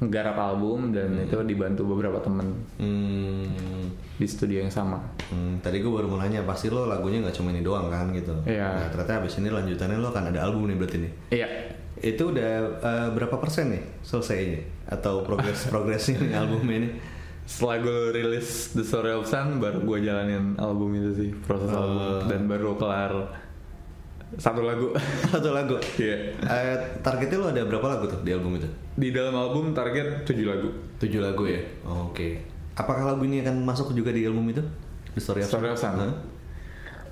nggarap 0.00 0.32
album 0.34 0.90
dan 0.90 1.12
itu 1.20 1.36
dibantu 1.44 1.84
beberapa 1.86 2.18
temen 2.18 2.56
Hmm, 2.80 3.44
di 4.16 4.24
studio 4.24 4.58
yang 4.58 4.72
sama. 4.72 4.96
hmm, 5.28 5.60
tadi 5.60 5.78
gue 5.78 5.86
baru 5.88 6.08
mau 6.08 6.16
nanya 6.16 6.40
pasti 6.42 6.66
lo 6.66 6.84
lagunya 6.84 7.20
nggak 7.20 7.36
cuma 7.36 7.52
ini 7.52 7.60
doang 7.60 7.86
kan 7.86 8.08
gitu. 8.10 8.32
Iya. 8.42 8.68
Nah, 8.74 8.88
ternyata 8.88 9.20
abis 9.20 9.36
ini 9.36 9.48
lanjutannya 9.48 9.96
lo 9.96 10.08
akan 10.08 10.24
ada 10.28 10.40
album 10.42 10.66
nih 10.66 10.76
berarti 10.76 10.96
nih. 10.98 11.12
Iya. 11.30 11.48
Itu 12.00 12.32
udah 12.32 12.50
eh, 12.80 13.08
berapa 13.12 13.36
persen 13.36 13.70
nih 13.70 13.82
selesainya 14.00 14.60
atau 14.88 15.20
progres 15.20 15.68
progresnya 15.72 16.16
nih 16.18 16.32
albumnya 16.34 16.76
ini? 16.80 16.90
Setelah 17.44 17.76
gue 17.78 17.98
rilis 18.14 18.48
The 18.72 18.82
Story 18.82 19.12
of 19.12 19.26
Sun 19.26 19.60
baru 19.60 19.84
gue 19.84 19.98
jalanin 20.00 20.56
album 20.56 20.96
itu 20.96 21.10
sih 21.12 21.30
proses 21.36 21.68
Oh. 21.68 21.76
album 21.76 22.24
dan 22.26 22.42
baru 22.46 22.72
kelar 22.74 23.12
satu 24.38 24.62
lagu. 24.62 24.94
Satu 25.32 25.50
lagu. 25.50 25.74
Iya. 25.98 26.30
Eh, 26.38 26.76
targetnya 27.02 27.42
lo 27.42 27.46
ada 27.50 27.66
berapa 27.66 27.86
lagu 27.98 28.06
tuh 28.06 28.22
di 28.22 28.30
album 28.30 28.62
itu? 28.62 28.68
Di 28.94 29.10
dalam 29.10 29.34
album 29.34 29.74
target 29.74 30.22
7 30.22 30.38
lagu. 30.46 30.70
Tujuh 31.02 31.18
lagu 31.18 31.50
ya. 31.50 31.58
Oke. 31.82 32.38
Apakah 32.78 33.10
lagu 33.10 33.26
ini 33.26 33.42
akan 33.42 33.66
masuk 33.66 33.90
juga 33.90 34.14
di 34.14 34.22
album 34.22 34.46
itu? 34.54 34.62
The 35.18 35.20
Story 35.20 35.42
of 35.42 35.50
Story 35.50 35.66
Sun? 35.66 35.74
of 35.74 35.78
Sun. 35.82 35.94
Hah? 35.98 36.14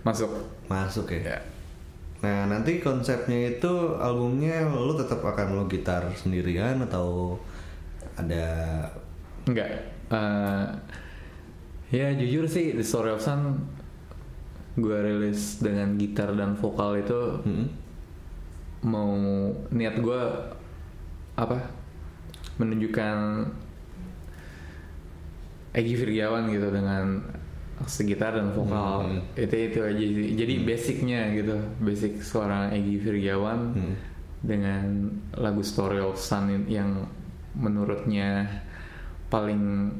Masuk. 0.06 0.30
Masuk 0.70 1.06
ya. 1.10 1.34
Ya. 1.34 1.38
Nah 2.22 2.50
nanti 2.50 2.78
konsepnya 2.78 3.58
itu 3.58 3.98
albumnya 3.98 4.66
lo 4.70 4.94
tetap 4.94 5.22
akan 5.22 5.58
lo 5.58 5.64
gitar 5.66 6.06
sendirian 6.14 6.82
atau 6.87 7.38
ada 8.14 8.46
Enggak. 9.46 9.70
Eh, 10.08 10.66
ya 11.94 12.12
jujur 12.14 12.44
sih 12.46 12.75
The 12.76 12.84
Story 12.84 13.10
of 13.10 13.22
Sun 13.22 13.58
gue 14.78 14.94
rilis 14.97 15.58
dengan 15.58 15.99
gitar 15.99 16.30
dan 16.32 16.54
vokal 16.54 16.97
itu 16.97 17.20
Hmm? 17.42 17.66
mau 18.80 19.11
niat 19.68 19.99
gue 19.99 20.23
apa 21.35 21.58
menunjukkan 22.56 23.16
Egi 25.75 25.94
Firgiawan 25.94 26.49
gitu 26.49 26.70
dengan 26.70 27.23
segitar 27.87 28.35
dan 28.35 28.50
vokal 28.50 29.06
Hmm. 29.06 29.23
itu 29.35 29.54
itu 29.54 29.78
aja 29.78 30.04
sih 30.04 30.35
jadi 30.35 30.54
basicnya 30.62 31.20
gitu 31.35 31.54
basic 31.78 32.23
suara 32.23 32.70
Egi 32.70 32.99
Firgiawan 32.99 33.61
Hmm. 33.75 33.94
dengan 34.42 35.11
lagu 35.35 35.62
Story 35.62 35.99
of 35.99 36.18
Sun 36.18 36.66
yang 36.66 37.06
menurutnya 37.54 38.47
paling 39.28 39.90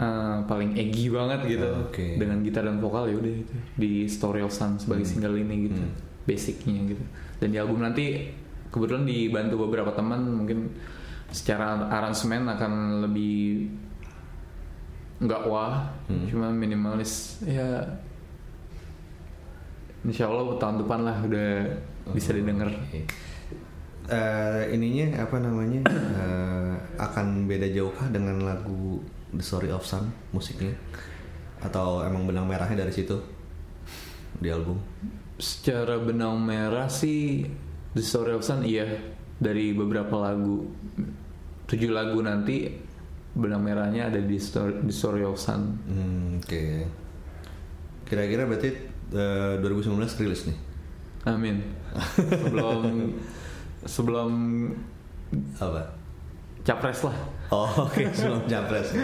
eh, 0.00 0.38
paling 0.42 0.72
Egi 0.74 1.06
banget 1.08 1.40
gitu 1.46 1.68
Oke. 1.84 2.16
dengan 2.16 2.40
gitar 2.40 2.64
dan 2.64 2.78
vokal 2.78 3.06
ya 3.06 3.16
udah 3.16 3.34
itu 3.36 3.54
di 3.76 3.92
Story 4.06 4.40
of 4.40 4.50
Sun 4.50 4.76
sebagai 4.76 5.04
single 5.04 5.36
ini 5.36 5.68
gitu 5.68 5.76
Hmm. 5.76 5.92
basicnya 6.24 6.80
gitu 6.86 7.04
dan 7.38 7.48
di 7.48 7.58
album 7.58 7.80
nanti 7.80 8.28
kebetulan 8.68 9.02
dibantu 9.02 9.66
beberapa 9.66 9.90
teman 9.90 10.20
mungkin 10.22 10.70
secara 11.28 11.86
aransemen 11.86 12.46
akan 12.46 12.72
lebih 13.02 13.66
nggak 15.18 15.42
wah 15.44 15.84
Hmm. 16.06 16.24
cuma 16.26 16.48
minimalis 16.48 17.42
ya 17.42 17.84
Insya 20.00 20.26
Allah 20.26 20.56
tahun 20.56 20.80
depan 20.80 21.04
lah 21.04 21.16
udah 21.20 21.50
bisa 22.10 22.32
didengar 22.32 22.72
Oke. 22.72 23.04
Eh, 24.10 24.62
ininya 24.72 25.22
apa 25.22 25.36
namanya 25.38 25.84
eh, 26.18 26.72
akan 26.96 27.44
beda 27.44 27.68
jauhkah 27.68 28.08
dengan 28.08 28.42
lagu 28.42 28.98
The 29.30 29.42
Story 29.42 29.70
of 29.70 29.82
Sun 29.82 30.10
musiknya 30.30 30.74
atau 31.60 32.00
emang 32.00 32.24
benang 32.24 32.48
merahnya 32.48 32.80
dari 32.80 32.90
situ 32.90 33.16
di 34.36 34.48
album? 34.48 34.78
secara 35.36 35.96
benang 35.96 36.36
merah 36.36 36.86
sih 36.86 37.48
The 37.92 38.00
Story 38.00 38.32
of 38.32 38.42
Sun 38.42 38.60
iya 38.62 38.84
dari 39.36 39.72
beberapa 39.72 40.12
lagu 40.20 40.68
tujuh 41.64 41.88
lagu 41.88 42.20
nanti 42.20 42.68
benang 43.30 43.62
merahnya 43.62 44.10
ada 44.10 44.20
di 44.20 44.36
Story, 44.36 44.84
The 44.84 44.92
Story 44.92 45.22
of 45.22 45.36
Sun 45.36 45.60
Hmm, 45.86 46.42
Oke. 46.42 46.84
Kira-kira 48.04 48.42
berarti 48.44 48.68
eh, 49.10 49.54
2019 49.62 50.20
rilis 50.20 50.44
nih. 50.44 50.58
amin 51.22 51.56
sebelum 52.40 52.80
sebelum 53.84 54.30
Apa? 55.56 55.99
Capres 56.62 57.00
lah 57.04 57.16
Oh, 57.50 57.66
oke 57.90 58.14
sebelum 58.14 58.46
capres. 58.46 58.94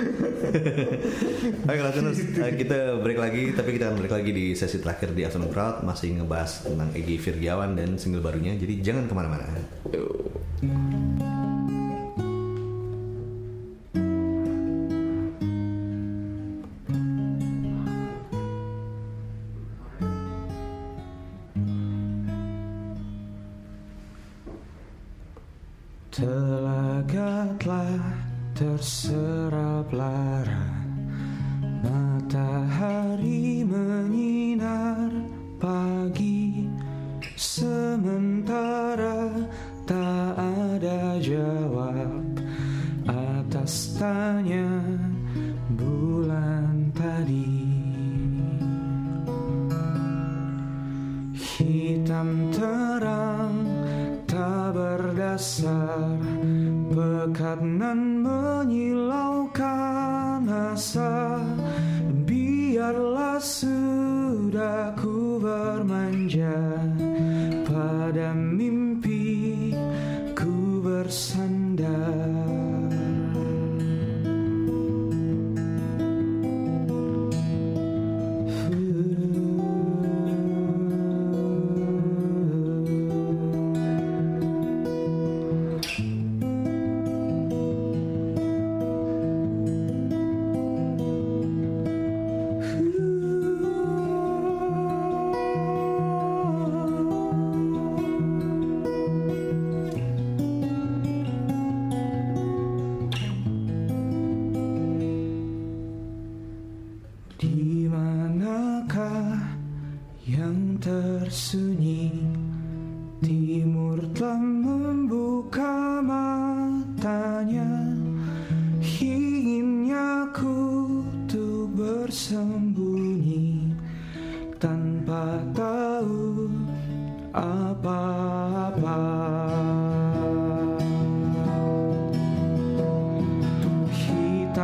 Oke, 1.66 1.80
listeners, 1.82 2.18
eh, 2.22 2.54
kita 2.54 3.02
break 3.02 3.18
lagi, 3.18 3.50
tapi 3.50 3.74
kita 3.74 3.90
akan 3.90 3.98
break 3.98 4.14
lagi 4.14 4.30
di 4.30 4.54
sesi 4.54 4.78
terakhir 4.78 5.18
di 5.18 5.26
Afternoon 5.26 5.50
Crowd 5.50 5.82
masih 5.82 6.22
ngebahas 6.22 6.62
tentang 6.62 6.94
Egi 6.94 7.18
Firgiawan 7.18 7.74
dan 7.74 7.98
single 7.98 8.22
barunya. 8.22 8.54
Jadi 8.54 8.86
jangan 8.86 9.10
ke 9.10 9.14
mana-mana. 9.18 9.50
Telah 27.66 27.98
terserap 28.54 29.90
lara 29.90 30.65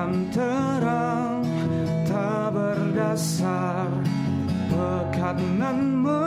Bukan 0.02 0.35
terang 0.35 1.47
tak 2.11 2.50
berdasar 2.50 3.87
Pekananmu 4.66 6.22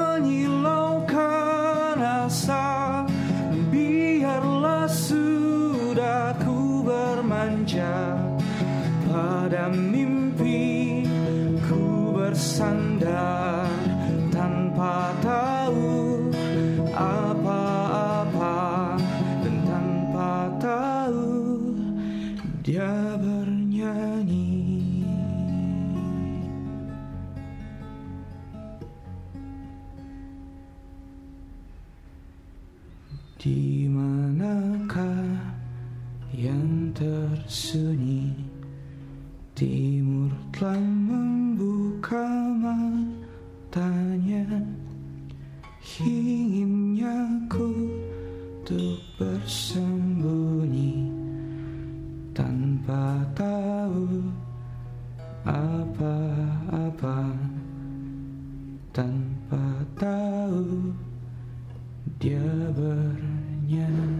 dia 62.25 62.41
bernyanyi 62.73 64.17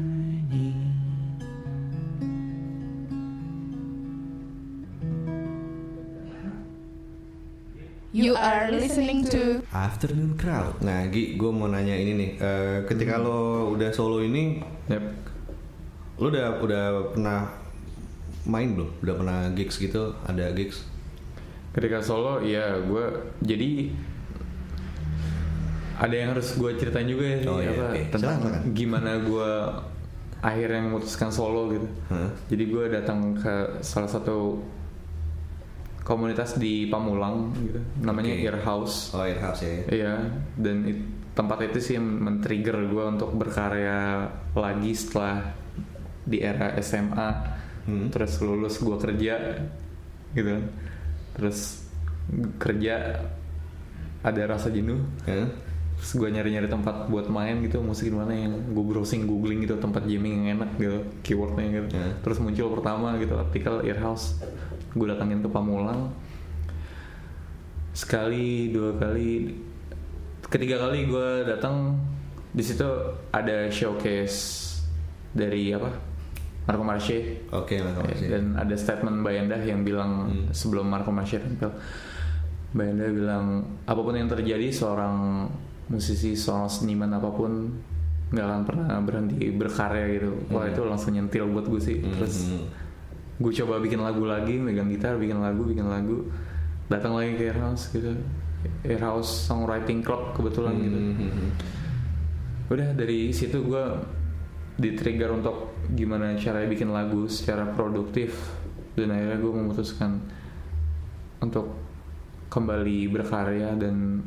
You 8.13 8.37
are 8.37 8.69
listening 8.69 9.25
to 9.33 9.65
Afternoon 9.73 10.37
Crowd. 10.37 10.85
Nah, 10.85 11.09
Gi, 11.09 11.33
gue 11.33 11.49
mau 11.49 11.65
nanya 11.65 11.97
ini 11.97 12.13
nih. 12.13 12.31
Eh, 12.37 12.77
ketika 12.85 13.17
lo 13.17 13.73
udah 13.73 13.89
solo 13.89 14.21
ini, 14.21 14.61
Yep. 14.85 15.03
lo 16.21 16.29
udah 16.29 16.47
udah 16.61 16.85
pernah 17.09 17.49
main 18.45 18.77
belum? 18.77 19.01
Udah 19.01 19.15
pernah 19.17 19.39
gigs 19.57 19.81
gitu? 19.81 20.13
Ada 20.29 20.53
gigs? 20.53 20.85
Ketika 21.73 22.05
solo, 22.05 22.39
ya 22.45 22.77
gue 22.85 23.33
jadi 23.41 23.89
ada 25.95 26.11
yang 26.11 26.29
harus 26.31 26.53
gue 26.53 26.71
ceritain 26.75 27.05
juga 27.05 27.23
ya 27.25 27.37
Oh, 27.45 27.57
iya, 27.57 27.71
apa 27.71 27.83
oke. 27.89 28.01
tentang 28.11 28.35
silakan. 28.41 28.61
gimana 28.71 29.11
gue 29.19 29.51
akhirnya 30.39 30.81
memutuskan 30.83 31.29
solo 31.29 31.71
gitu. 31.71 31.87
Hah? 32.07 32.29
Jadi 32.47 32.63
gue 32.65 32.83
datang 32.87 33.33
ke 33.33 33.53
salah 33.79 34.05
satu 34.05 34.61
komunitas 36.01 36.55
di 36.55 36.85
Pamulang 36.85 37.49
gitu, 37.57 37.81
namanya 37.99 38.29
Oke. 38.31 38.43
Ear 38.43 38.57
House. 38.61 39.09
Oh, 39.11 39.25
Airhouse 39.25 39.65
ya. 39.65 39.73
Iya, 39.89 40.13
dan 40.55 40.85
it- 40.85 41.05
tempat 41.33 41.65
itu 41.65 41.79
sih 41.81 41.93
yang 41.97 42.05
men-trigger 42.05 42.77
gue 42.85 43.03
untuk 43.09 43.33
berkarya 43.33 44.29
lagi 44.53 44.93
setelah 44.93 45.51
di 46.23 46.39
era 46.39 46.77
SMA. 46.77 47.29
Hmm. 47.85 48.07
Terus 48.09 48.37
lulus 48.39 48.77
gue 48.77 48.95
kerja, 48.95 49.35
gitu 50.31 50.47
kan. 50.47 50.63
Terus 51.33 51.85
kerja 52.55 53.25
ada 54.21 54.41
rasa 54.45 54.69
jenuh. 54.69 55.01
Hah? 55.25 55.49
Terus 56.05 56.21
gue 56.21 56.29
nyari-nyari 56.37 56.69
tempat 56.69 57.09
buat 57.09 57.25
main 57.33 57.65
gitu, 57.65 57.81
musik 57.81 58.13
di 58.13 58.13
mana 58.13 58.29
yang 58.29 58.53
gue 58.77 58.83
browsing, 58.85 59.25
googling 59.25 59.65
gitu 59.65 59.81
tempat 59.81 60.05
jamming 60.05 60.45
yang 60.45 60.61
enak 60.61 60.77
gitu, 60.77 61.01
keywordnya 61.25 61.81
gitu. 61.81 61.97
Ya. 61.97 62.13
Terus 62.21 62.37
muncul 62.37 62.77
pertama 62.77 63.17
gitu 63.17 63.33
artikel 63.33 63.81
Earhouse, 63.81 64.37
gue 64.93 65.07
datangin 65.09 65.41
ke 65.41 65.49
Pamulang. 65.49 66.13
Sekali, 67.89 68.69
dua 68.69 68.93
kali, 69.01 69.49
ketiga 70.45 70.85
kali 70.85 71.09
gue 71.09 71.49
datang 71.49 71.97
di 72.53 72.61
situ 72.61 72.85
ada 73.33 73.65
showcase 73.73 74.61
dari 75.33 75.73
apa? 75.73 75.89
Marco 76.65 76.81
Marche 76.81 77.45
Oke, 77.53 77.77
lah 77.77 77.93
Ya, 78.17 78.37
dan 78.37 78.57
ada 78.57 78.73
statement 78.73 79.21
Mbak 79.21 79.33
Endah 79.37 79.61
yang 79.61 79.81
bilang 79.85 80.29
Hmm. 80.29 80.45
sebelum 80.49 80.89
Marco 80.89 81.13
Masih 81.13 81.37
tampil 81.37 81.69
Mbak 82.73 82.87
Endah 82.89 83.09
bilang 83.13 83.45
apa 83.85 84.01
pun 84.01 84.17
yang 84.17 84.25
terjadi 84.25 84.73
seorang 84.73 85.45
musisi 85.87 86.33
seorang 86.33 86.65
seniman 86.65 87.11
apa 87.11 87.29
pun 87.29 87.51
nggak 88.25 88.41
akan 88.43 88.61
pernah 88.65 88.97
berhenti 88.99 89.37
berkarya 89.49 90.05
gitu 90.11 90.29
wah 90.49 90.65
Hmm. 90.65 90.73
itu 90.73 90.81
langsung 90.81 91.11
nyentil 91.13 91.45
buat 91.47 91.65
gue 91.65 91.77
sih 91.79 91.97
terus 92.01 92.49
Hmm. 92.49 92.65
gue 93.37 93.51
coba 93.55 93.77
bikin 93.77 93.99
lagu 93.99 94.23
lagi 94.23 94.55
megang 94.55 94.89
gitar 94.89 95.15
bikin 95.15 95.37
lagu 95.37 95.61
bikin 95.61 95.85
lagu 95.85 96.25
datang 96.85 97.13
lagi 97.13 97.35
ke 97.35 97.49
Airhouse 97.49 97.91
gitu 97.91 98.17
Airhouse 98.81 99.45
Songwriting 99.45 100.01
Club 100.01 100.33
kebetulan 100.33 100.73
gitu 100.79 100.97
Hmm. 100.97 101.49
udah 102.65 102.89
dari 102.93 103.29
situ 103.29 103.61
gue 103.61 103.85
di 104.75 104.91
trigger 104.91 105.31
untuk 105.31 105.71
gimana 105.87 106.33
caranya 106.35 106.65
bikin 106.65 106.89
lagu 106.89 107.29
secara 107.29 107.69
produktif 107.69 108.33
dan 108.93 109.13
akhirnya 109.13 109.37
gue 109.37 109.53
memutuskan 109.53 110.17
untuk 111.37 111.77
kembali 112.47 113.05
berkarya 113.07 113.77
dan 113.77 114.23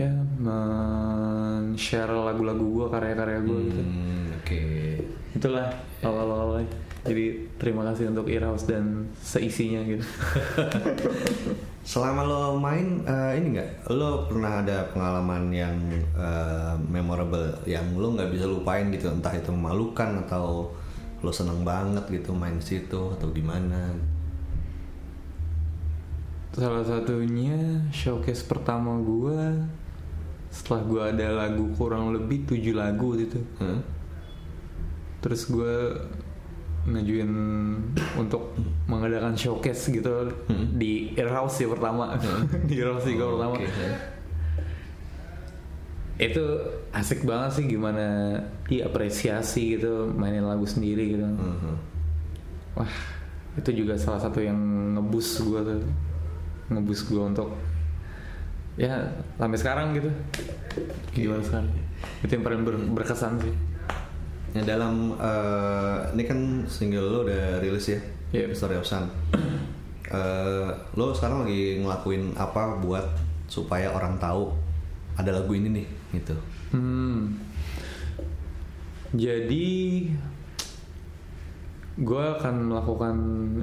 ya 0.00 0.12
men-share 0.40 2.08
lagu-lagu 2.08 2.64
gue 2.64 2.86
karya-karya 2.88 3.38
gue 3.44 3.58
gitu. 3.68 3.82
Hmm, 3.84 4.26
Oke. 4.40 4.62
itulah 5.36 5.68
awal-awalnya 6.00 6.66
jadi 7.00 7.48
terima 7.56 7.80
kasih 7.88 8.12
untuk 8.12 8.28
Earhouse 8.28 8.68
dan 8.68 9.08
seisinya 9.16 9.80
gitu. 9.88 10.04
Selama 11.90 12.28
lo 12.28 12.60
main 12.60 13.00
eh, 13.08 13.40
ini 13.40 13.56
nggak, 13.56 13.88
lo 13.96 14.28
pernah 14.28 14.60
ada 14.60 14.84
pengalaman 14.92 15.48
yang 15.48 15.76
eh, 16.12 16.76
memorable 16.92 17.56
yang 17.64 17.96
lo 17.96 18.12
nggak 18.12 18.28
bisa 18.28 18.44
lupain 18.44 18.92
gitu, 18.92 19.08
entah 19.08 19.32
itu 19.32 19.48
memalukan 19.48 20.20
atau 20.28 20.68
lo 21.24 21.32
seneng 21.32 21.64
banget 21.64 22.04
gitu 22.12 22.36
main 22.36 22.60
situ 22.60 23.16
atau 23.16 23.32
gimana? 23.32 23.96
Salah 26.52 26.84
satunya 26.84 27.80
showcase 27.88 28.44
pertama 28.44 29.00
gue 29.00 29.40
setelah 30.50 30.82
gue 30.82 31.02
ada 31.08 31.26
lagu 31.46 31.70
kurang 31.74 32.10
lebih 32.10 32.42
tujuh 32.44 32.74
lagu 32.74 33.14
gitu. 33.14 33.38
Hah? 33.58 33.78
Terus 35.20 35.46
gue 35.46 35.74
ngajuin 36.80 37.30
untuk 38.16 38.56
mengadakan 38.88 39.36
showcase 39.36 39.88
gitu 39.90 40.32
Hmm. 40.48 40.74
di 40.74 41.12
Earhouse 41.12 41.60
sih 41.60 41.68
pertama 41.68 42.16
di 42.68 42.74
Earhouse 42.74 43.04
sih 43.04 43.14
Oh, 43.14 43.36
pertama 43.36 43.54
oke. 43.54 43.68
itu 46.20 46.44
asik 46.90 47.24
banget 47.24 47.50
sih 47.56 47.64
gimana 47.66 48.36
diapresiasi 48.64 49.76
gitu 49.76 50.08
mainin 50.12 50.44
lagu 50.44 50.64
sendiri 50.64 51.16
gitu 51.16 51.24
Mhm. 51.24 51.74
wah 52.76 52.92
itu 53.56 53.70
juga 53.74 53.96
salah 53.96 54.20
satu 54.20 54.40
yang 54.40 54.56
ngebus 54.96 55.40
gue 55.40 55.60
tuh 55.60 55.80
ngebus 56.68 57.00
gue 57.04 57.22
untuk 57.22 57.48
ya 58.80 58.96
sampai 59.36 59.58
sekarang 59.60 59.92
gitu 59.92 60.08
gimana 61.12 61.44
sekarang 61.44 61.68
itu 62.24 62.32
yang 62.32 62.44
paling 62.44 62.62
ber- 62.64 62.88
berkesan 62.96 63.36
sih 63.38 63.52
Nah 64.50 64.66
dalam 64.66 65.14
eh, 65.14 66.10
ini 66.10 66.26
kan 66.26 66.38
single 66.66 67.06
lo 67.06 67.18
udah 67.22 67.62
rilis 67.62 67.86
ya, 67.86 68.02
Iya. 68.34 68.50
Story 68.50 68.74
of 68.74 68.86
Sun. 68.86 69.06
Eh, 70.10 70.70
lo 70.98 71.14
sekarang 71.14 71.46
lagi 71.46 71.78
ngelakuin 71.78 72.34
apa 72.34 72.82
buat 72.82 73.14
supaya 73.46 73.94
orang 73.94 74.18
tahu 74.18 74.50
ada 75.14 75.30
lagu 75.30 75.54
ini 75.54 75.70
nih 75.70 75.86
gitu. 76.18 76.34
Hmm. 76.74 77.38
Jadi 79.14 80.10
gue 81.94 82.24
akan 82.34 82.74
melakukan 82.74 83.16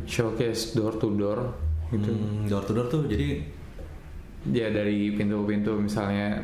showcase 0.07 0.71
door 0.71 0.95
to 0.95 1.11
door 1.11 1.51
gitu. 1.91 2.15
Hmm, 2.15 2.47
door 2.47 2.63
to 2.63 2.71
door 2.71 2.87
tuh 2.87 3.03
jadi 3.11 3.43
Ya 4.49 4.67
dari 4.69 5.11
pintu-pintu 5.11 5.75
misalnya 5.75 6.39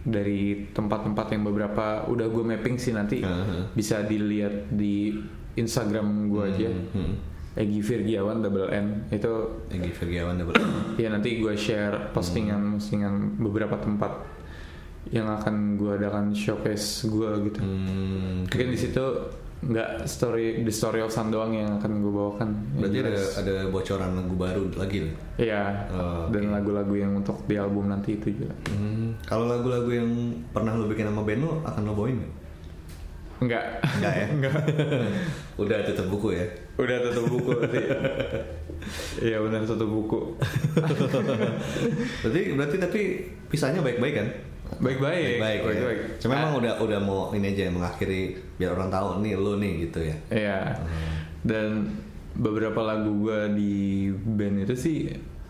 dari 0.00 0.70
tempat-tempat 0.70 1.26
yang 1.30 1.42
beberapa 1.44 2.06
udah 2.06 2.26
gue 2.26 2.44
mapping 2.46 2.76
sih 2.76 2.92
nanti 2.92 3.20
Uh-huh. 3.20 3.68
bisa 3.72 4.00
dilihat 4.02 4.70
di 4.70 5.18
Instagram 5.54 6.06
gue 6.28 6.44
aja. 6.46 6.70
hmm, 6.70 7.14
Egi 7.58 7.82
Virgiawan 7.82 8.38
double 8.38 8.70
N 8.70 8.86
itu 9.10 9.32
Egi 9.68 9.90
Virgiawan 9.90 10.38
double. 10.38 10.54
ya 11.02 11.10
nanti 11.10 11.36
gue 11.36 11.54
share 11.54 12.10
postingan 12.10 12.78
postingan 12.78 13.36
beberapa 13.36 13.74
tempat 13.76 14.22
yang 15.10 15.26
akan 15.26 15.74
gue 15.74 15.92
adakan 15.94 16.30
showcase 16.30 17.02
gue 17.04 17.30
gitu. 17.46 17.60
Hmm, 17.60 18.44
Mungkin 18.44 18.68
di 18.70 18.78
situ 18.78 19.02
nggak 19.58 20.06
story 20.06 20.62
the 20.62 20.70
story 20.70 21.02
of 21.02 21.10
Sun 21.10 21.34
doang 21.34 21.50
yang 21.50 21.82
akan 21.82 21.98
gue 21.98 22.12
bawakan. 22.14 22.48
berarti 22.78 22.98
ada 23.02 23.14
ada 23.42 23.54
bocoran 23.66 24.10
lagu 24.14 24.34
baru 24.38 24.64
lagi 24.78 24.96
nih. 25.02 25.14
Iya. 25.38 25.62
Oh, 25.90 26.24
Dan 26.30 26.54
lagu-lagu 26.54 26.94
yang 26.94 27.18
untuk 27.18 27.42
di 27.44 27.58
album 27.58 27.90
nanti 27.90 28.14
itu 28.14 28.30
juga. 28.38 28.54
Hmm, 28.70 29.18
kalau 29.26 29.50
lagu-lagu 29.50 29.90
yang 29.90 30.10
pernah 30.54 30.78
lo 30.78 30.86
bikin 30.86 31.10
sama 31.10 31.26
band 31.26 31.42
lo 31.42 31.58
akan 31.66 31.82
lo 31.84 31.92
bawain 31.94 32.16
nggak? 32.22 32.32
Enggak. 33.38 33.64
Enggak 33.98 34.14
ya? 34.14 34.26
Enggak. 34.28 34.54
Udah 35.54 35.78
tutup 35.86 36.06
buku 36.10 36.28
ya. 36.34 36.44
Udah 36.74 36.96
tutup 37.02 37.24
buku 37.30 37.52
sih. 37.70 37.86
Iya 39.20 39.38
benar 39.42 39.62
tutup 39.62 39.86
buku. 39.86 40.20
Berarti 42.22 42.40
berarti 42.54 42.76
tapi 42.78 43.00
pisahnya 43.46 43.80
baik-baik 43.80 44.14
kan? 44.14 44.28
Baik-baik. 44.78 45.40
baik 45.40 45.58
ya. 45.60 45.64
Baik-baik. 45.64 45.98
Cuma 46.20 46.32
Ah, 46.34 46.40
emang 46.44 46.54
udah 46.60 46.72
udah 46.78 47.00
mau 47.00 47.20
ini 47.32 47.50
aja 47.50 47.72
mengakhiri 47.72 48.20
biar 48.56 48.76
orang 48.76 48.90
tahu 48.90 49.22
nih 49.22 49.34
lu 49.34 49.56
nih 49.56 49.72
gitu 49.88 50.00
ya. 50.02 50.16
Iya. 50.28 50.58
Dan 51.40 51.88
beberapa 52.34 52.78
lagu 52.80 53.10
gue 53.24 53.40
di 53.56 53.74
band 54.12 54.62
itu 54.62 54.74
sih 54.76 54.98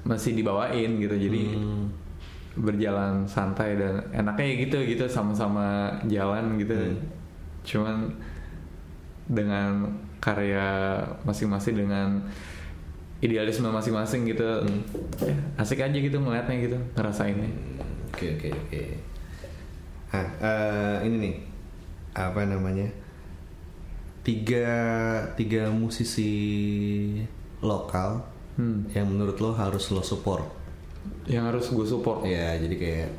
masih 0.04 0.32
dibawain 0.32 0.96
gitu. 0.98 1.14
Jadi 1.14 1.42
Hmm. 1.52 1.88
berjalan 2.58 3.22
santai 3.22 3.78
dan 3.78 4.02
enaknya 4.10 4.44
ya 4.44 4.54
gitu 4.64 4.78
gitu 4.82 5.04
sama-sama 5.06 5.92
jalan 6.06 6.56
gitu. 6.56 6.74
Hmm. 6.74 6.96
Cuman 7.68 8.08
dengan 9.28 9.84
karya 10.18 10.64
masing-masing 11.22 11.76
dengan 11.76 12.24
idealisme 13.20 13.68
masing-masing 13.68 14.24
gitu 14.26 14.64
Hmm. 14.64 14.80
Asik 15.54 15.82
aja 15.82 15.92
gitu 15.92 16.16
ngeliatnya 16.16 16.56
gitu 16.58 16.78
ngerasainnya 16.94 17.50
Oke 18.08 18.34
oke 18.34 18.48
oke. 18.48 18.82
Ah 20.08 20.24
eh, 20.40 20.96
ini 21.04 21.16
nih 21.20 21.34
apa 22.16 22.40
namanya 22.42 22.88
tiga 24.24 24.68
tiga 25.34 25.68
musisi 25.68 26.32
lokal 27.60 28.22
Hmm. 28.58 28.90
yang 28.90 29.06
menurut 29.06 29.38
lo 29.38 29.52
harus 29.52 29.86
lo 29.90 30.02
support. 30.02 30.42
yang 31.24 31.46
harus 31.46 31.70
gue 31.70 31.86
support 31.86 32.26
Ya 32.26 32.58
jadi 32.58 32.74
kayak 32.74 33.10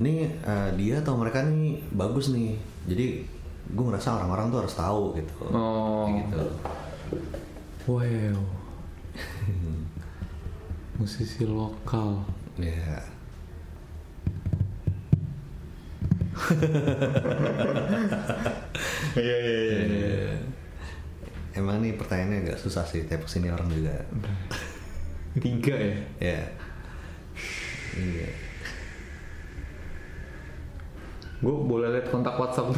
ini 0.00 0.12
eh, 0.26 0.70
dia 0.74 0.98
atau 0.98 1.14
mereka 1.14 1.44
nih 1.44 1.78
bagus 1.92 2.28
nih. 2.28 2.56
Jadi 2.84 3.06
gue 3.70 3.84
ngerasa 3.84 4.16
orang-orang 4.16 4.50
tuh 4.50 4.58
harus 4.60 4.74
tahu 4.74 5.02
gitu. 5.14 5.34
Oh. 5.46 6.08
Kayak 6.08 6.16
gitu. 6.24 6.44
wow 7.86 8.38
musisi 10.98 11.44
lokal 11.44 12.22
Ya. 12.56 13.00
iya 19.16 19.36
iya 19.38 19.60
Eh, 19.80 20.34
Emang 21.52 21.82
nih 21.82 21.98
pertanyaannya 21.98 22.46
agak 22.46 22.58
susah 22.58 22.86
sih, 22.86 23.02
tiap 23.04 23.26
ke 23.26 23.30
sini 23.30 23.50
orang 23.50 23.66
juga. 23.68 23.96
tiga 25.36 25.74
ya 25.74 25.96
Ya. 26.20 26.40
Iya. 27.92 28.30
Gue 31.40 31.54
boleh 31.56 31.88
lihat 31.90 32.06
kontak 32.08 32.36
WhatsApp 32.36 32.68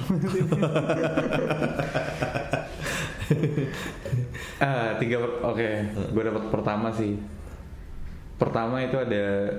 ah 4.61 4.94
tiga 4.96 5.16
oke 5.42 5.68
gue 6.09 6.22
dapat 6.22 6.44
pertama 6.48 6.88
sih 6.90 7.18
pertama 8.37 8.79
itu 8.81 8.96
ada 8.96 9.51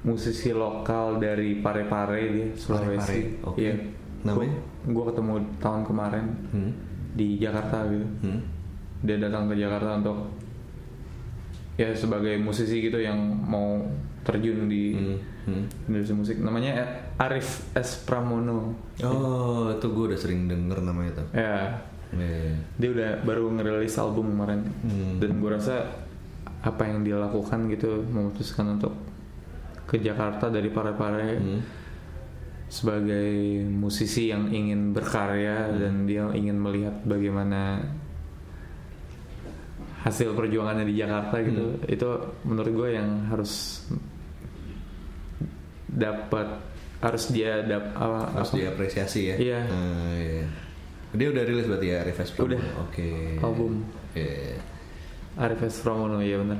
musisi 0.00 0.50
lokal 0.50 1.16
dari 1.16 1.58
Parepare 1.58 2.20
dia 2.26 2.46
Sulawesi 2.54 2.96
Parepare, 2.96 3.44
oke. 3.44 3.58
iya 3.58 3.74
Namanya? 4.18 4.56
gue 4.84 5.04
ketemu 5.06 5.32
tahun 5.58 5.82
kemarin 5.84 6.24
Hmm. 6.48 6.72
di 7.14 7.36
Jakarta 7.36 7.86
gitu 7.86 8.06
Hmm. 8.22 8.40
dia 9.00 9.16
datang 9.16 9.46
ke 9.46 9.54
Jakarta 9.54 9.96
untuk 9.96 10.18
ya 11.76 11.94
sebagai 11.94 12.36
musisi 12.36 12.82
gitu 12.82 12.98
yang 12.98 13.16
mau 13.40 13.78
terjun 14.22 14.66
di 14.66 14.92
Hmm. 14.92 15.16
Hmm. 15.48 15.64
industri 15.86 16.12
musik 16.12 16.36
namanya 16.38 16.84
Arif 17.16 17.48
S 17.72 17.96
Pramono 17.98 18.76
Oh, 19.00 19.70
itu 19.70 19.86
gue 19.86 20.04
udah 20.06 20.18
sering 20.18 20.44
denger 20.44 20.78
namanya 20.78 21.10
tuh. 21.16 21.26
ya 21.32 21.80
Iya. 22.08 22.56
dia 22.76 22.88
udah 22.90 23.10
baru 23.20 23.52
ngerilis 23.52 23.96
album 23.96 24.32
kemarin 24.32 24.64
Hmm. 24.80 25.16
dan 25.18 25.30
gue 25.34 25.50
rasa 25.50 25.76
apa 26.58 26.82
yang 26.84 27.00
dia 27.00 27.16
lakukan 27.16 27.68
gitu 27.68 28.00
memutuskan 28.04 28.76
untuk 28.76 28.92
ke 29.84 29.96
Jakarta 29.98 30.48
dari 30.48 30.68
Parepare 30.68 31.36
Hmm. 31.36 31.60
sebagai 32.68 33.32
musisi 33.64 34.28
yang 34.28 34.48
ingin 34.48 34.92
berkarya 34.92 35.68
dan 35.70 36.04
dia 36.04 36.28
ingin 36.30 36.56
melihat 36.56 37.00
bagaimana 37.02 37.80
hasil 39.98 40.32
perjuangannya 40.32 40.84
di 40.84 40.94
Jakarta 40.94 41.40
gitu 41.40 41.64
itu 41.84 42.08
menurut 42.42 42.72
gue 42.72 42.88
yang 42.94 43.08
harus 43.26 43.82
dapat 45.98 46.48
harus 46.98 47.24
dia 47.30 47.62
dap 47.62 47.94
apa, 47.94 48.26
Harus 48.32 48.50
apa? 48.50 48.58
diapresiasi 48.58 49.20
ya. 49.30 49.36
Iya. 49.36 49.60
Ah, 49.66 50.14
iya. 50.14 50.46
Dia 51.08 51.26
udah 51.30 51.42
rilis 51.42 51.66
berarti 51.66 51.88
ya 51.88 51.98
Reves 52.02 52.30
Promo? 52.30 52.48
Udah. 52.54 52.62
Oke. 52.86 53.10
Album. 53.38 53.72
Iya. 54.14 54.58
Arif 55.38 55.62
S. 55.62 55.80
Pramono 55.80 56.18
ya 56.18 56.36
benar 56.36 56.58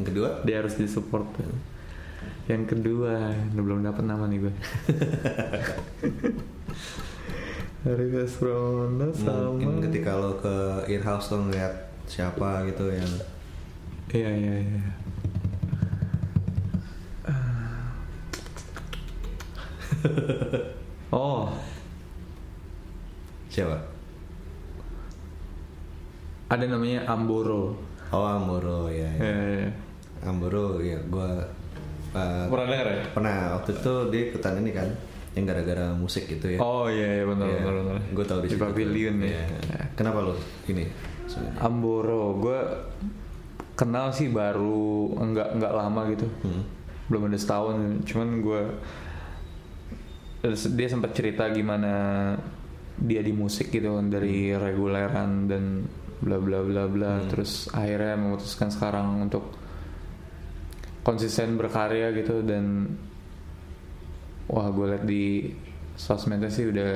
Yang 0.00 0.04
kedua? 0.08 0.28
dia 0.40 0.64
harus 0.64 0.74
disupport 0.74 1.28
yang 2.44 2.64
kedua 2.64 3.32
belum 3.52 3.84
dapat 3.84 4.04
nama 4.04 4.24
nih 4.24 4.40
gue 4.40 4.48
Arif 7.84 8.12
S. 8.24 8.40
Pramono 8.40 9.12
sama 9.12 9.52
Mungkin 9.52 9.84
ketika 9.84 10.16
lo 10.16 10.40
ke 10.40 10.56
Earhouse 10.88 11.28
lo 11.28 11.44
ngeliat 11.44 11.92
siapa 12.08 12.64
gitu 12.64 12.88
yang 12.88 13.12
iya 14.12 14.30
iya 14.32 14.54
iya 14.64 14.82
oh 21.14 21.48
siapa? 23.48 23.78
ada 26.46 26.64
namanya 26.66 27.08
Amboro 27.08 27.74
Oh 28.12 28.22
Amboro 28.22 28.86
ya. 28.86 29.10
ya. 29.16 29.26
ya, 29.26 29.36
ya. 29.64 29.70
Amboro 30.22 30.78
ya 30.78 30.98
gue 31.00 31.30
uh, 32.14 32.44
pernah 32.46 32.66
dengar 32.68 32.86
ya 32.88 33.02
pernah 33.10 33.36
waktu 33.58 33.70
itu 33.74 33.92
dia 34.08 34.22
ikutan 34.28 34.54
ini 34.58 34.70
kan 34.70 34.88
yang 35.34 35.44
gara-gara 35.44 35.90
musik 35.92 36.30
gitu 36.30 36.46
ya. 36.46 36.58
oh 36.58 36.86
iya 36.86 37.18
iya 37.18 37.24
benar 37.26 37.46
Iya. 37.48 37.58
benar 37.58 37.74
benar 37.82 37.96
Gue 38.12 38.24
tahu 38.24 38.38
di, 38.42 38.48
di 38.48 38.56
pavilion 38.56 39.16
ya 39.18 39.42
Iya. 39.42 39.44
Kenapa 39.94 40.22
lo 40.22 40.34
ini? 40.68 40.86
sebenarnya? 41.26 41.58
Amboro 41.60 42.24
gue 42.38 42.60
kenal 43.74 44.10
sih 44.10 44.30
baru 44.30 45.10
enggak 45.16 45.48
enggak 45.52 45.72
lama 45.72 46.00
gitu 46.08 46.26
Hmm. 46.44 46.62
belum 47.04 47.26
ada 47.26 47.36
setahun 47.36 47.76
cuman 48.04 48.28
gue 48.40 48.62
dia 50.52 50.88
sempat 50.88 51.12
cerita 51.12 51.48
gimana 51.48 51.92
dia 52.94 53.20
di 53.20 53.32
musik 53.32 53.68
gitu 53.68 53.96
kan, 53.96 54.06
dari 54.06 54.52
reguleran 54.52 55.48
dan 55.48 55.64
bla 56.20 56.38
bla 56.38 56.60
bla 56.60 56.84
bla. 56.86 57.12
Terus 57.26 57.66
akhirnya 57.70 58.14
memutuskan 58.14 58.68
sekarang 58.68 59.24
untuk 59.24 59.50
konsisten 61.02 61.56
berkarya 61.56 62.12
gitu 62.12 62.40
dan 62.40 62.96
wah 64.46 64.68
gue 64.68 64.86
liat 64.88 65.04
di 65.04 65.52
sosmednya 65.96 66.48
sih 66.48 66.68
udah 66.68 66.90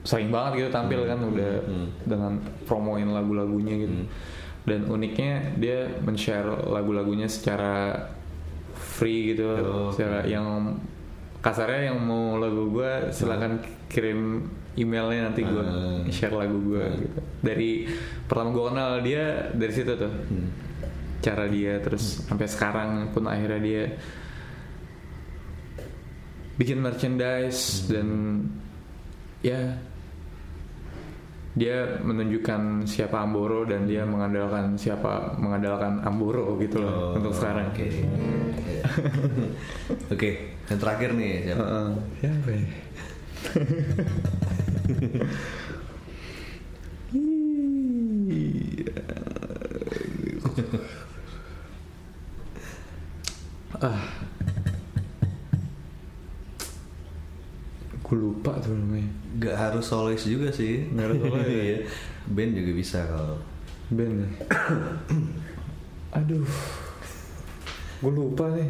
sering 0.00 0.32
banget 0.32 0.64
gitu 0.64 0.68
tampil 0.70 1.04
kan 1.04 1.20
udah 1.20 1.52
Hmm. 1.60 1.88
dengan 2.04 2.32
promoin 2.64 3.04
lagu-lagunya 3.06 3.74
gitu. 3.78 3.96
Hmm. 4.04 4.08
dan 4.64 4.84
uniknya 4.84 5.32
dia 5.56 5.88
men-share 6.00 6.44
lagu-lagunya 6.68 7.24
secara 7.24 7.96
free 8.76 9.32
gitu 9.32 9.48
Oh, 9.48 9.88
secara 9.92 10.24
yang 10.24 10.76
kasarnya 11.38 11.94
yang 11.94 11.98
mau 12.02 12.34
lagu 12.36 12.66
gue 12.70 13.14
silakan 13.14 13.62
kirim 13.86 14.46
emailnya 14.74 15.30
nanti 15.30 15.42
gue 15.42 15.62
Ah. 15.62 16.02
share 16.10 16.34
lagu 16.34 16.58
gue 16.60 16.84
gitu. 16.98 17.18
Dari 17.40 17.86
pertama 18.26 18.50
gue 18.50 18.64
kenal 18.68 18.90
dia 19.00 19.24
dari 19.52 19.72
situ 19.72 19.92
tuh. 19.94 20.10
Hmm. 20.10 20.50
cara 21.18 21.50
dia 21.50 21.82
terus 21.82 22.22
sampai 22.22 22.46
sekarang 22.46 23.10
pun 23.10 23.26
akhirnya 23.26 23.58
dia 23.58 23.84
bikin 26.54 26.78
merchandise 26.78 27.90
dan 27.90 28.38
ya 29.42 29.78
dia 31.58 31.98
menunjukkan 32.00 32.86
siapa 32.86 33.26
Amboro 33.26 33.66
dan 33.66 33.84
dia 33.90 34.06
mengandalkan 34.06 34.78
siapa 34.78 35.34
mengandalkan 35.36 36.00
Amboro 36.06 36.54
gitu 36.62 36.78
loh 36.78 37.12
Oh, 37.12 37.16
untuk 37.18 37.34
sekarang. 37.34 37.74
Oke. 37.74 37.86
Iya. 37.90 38.02
Oke, 40.14 40.30
yang 40.70 40.78
terakhir 40.78 41.10
nih 41.18 41.32
siapa? 41.50 41.62
Heeh. 41.66 41.88
siapa 42.22 42.48
ya? 42.54 42.64
ah 53.78 54.02
gue 58.02 58.16
lupa 58.18 58.58
tuh 58.58 58.74
namanya 58.74 59.06
Gak 59.38 59.54
harus 59.54 59.84
solois 59.84 60.18
juga 60.20 60.50
sih. 60.50 60.90
Nggak 60.90 61.04
harus 61.06 61.18
solois 61.20 61.46
ya? 61.48 61.78
Band 62.26 62.52
juga 62.52 62.72
bisa 62.74 62.98
kalau. 63.06 63.38
band 63.88 64.20
ya 64.20 64.28
aduh 66.18 66.44
gue 67.98 68.12
lupa 68.12 68.52
nih 68.52 68.68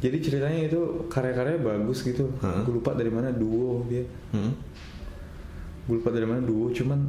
jadi 0.00 0.16
ceritanya 0.16 0.60
itu 0.64 0.80
karya-karyanya 1.06 1.60
bagus 1.60 2.00
gitu 2.00 2.24
Hah? 2.40 2.64
gue 2.64 2.72
lupa 2.72 2.96
dari 2.96 3.12
mana 3.12 3.28
duo 3.30 3.84
dia 3.84 4.00
Hmm? 4.32 4.56
gue 5.84 5.94
lupa 5.94 6.08
dari 6.08 6.24
mana 6.24 6.40
duo 6.40 6.72
cuman 6.72 7.04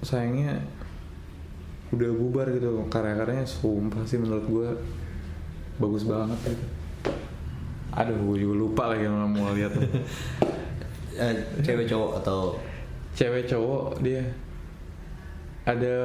sayangnya 0.00 0.62
udah 1.90 2.10
bubar 2.14 2.46
gitu 2.50 2.86
karya-karyanya 2.86 3.42
sumpah 3.42 4.06
sih 4.06 4.16
menurut 4.16 4.46
gue 4.46 4.68
bagus 5.78 6.06
banget 6.06 6.38
gitu 6.46 6.66
aduh 7.90 8.16
gue 8.16 8.36
juga 8.38 8.54
lupa 8.56 8.82
lagi 8.94 9.04
yang 9.04 9.18
mau 9.28 9.50
lihat 9.50 9.74
Eh, 11.12 11.34
cewek 11.60 11.84
cowok 11.84 12.24
atau 12.24 12.56
cewek 13.12 13.44
cowok 13.44 14.00
dia 14.00 14.24
ada 15.68 15.96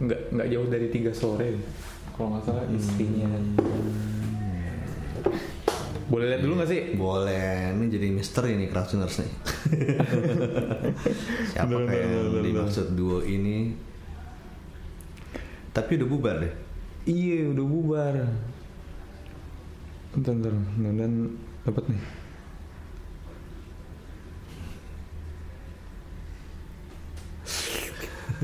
nggak 0.00 0.20
nggak 0.32 0.48
jauh 0.48 0.68
dari 0.72 0.88
tiga 0.88 1.12
sore 1.12 1.60
kalau 2.16 2.32
nggak 2.32 2.44
salah 2.48 2.64
istrinya 2.72 3.28
Boleh 6.12 6.28
lihat 6.28 6.44
dulu 6.44 6.60
gak 6.60 6.68
sih? 6.68 6.92
Boleh, 6.92 7.72
ini 7.72 7.88
jadi 7.88 8.12
misteri 8.12 8.52
nih 8.60 8.68
Crowdtuners 8.68 9.24
nih. 9.24 9.32
Siapa 11.56 11.72
Bener, 11.72 11.88
kayak 11.88 12.04
bener, 12.04 12.28
yang 12.36 12.44
dimaksud 12.52 12.86
duo 12.92 13.24
ini? 13.24 13.72
Tapi 15.72 15.96
udah 15.96 16.08
bubar 16.12 16.36
deh. 16.44 16.52
Iya 17.08 17.56
udah 17.56 17.64
bubar. 17.64 18.14
Bentar, 20.12 20.36
bentar. 20.36 20.52
Dan 20.84 21.12
dapat 21.64 21.84
nih. 21.88 22.02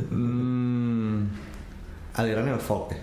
Hmm, 0.07 1.27
Alirannya 2.15 2.59
folk 2.59 2.95
ya. 2.95 3.01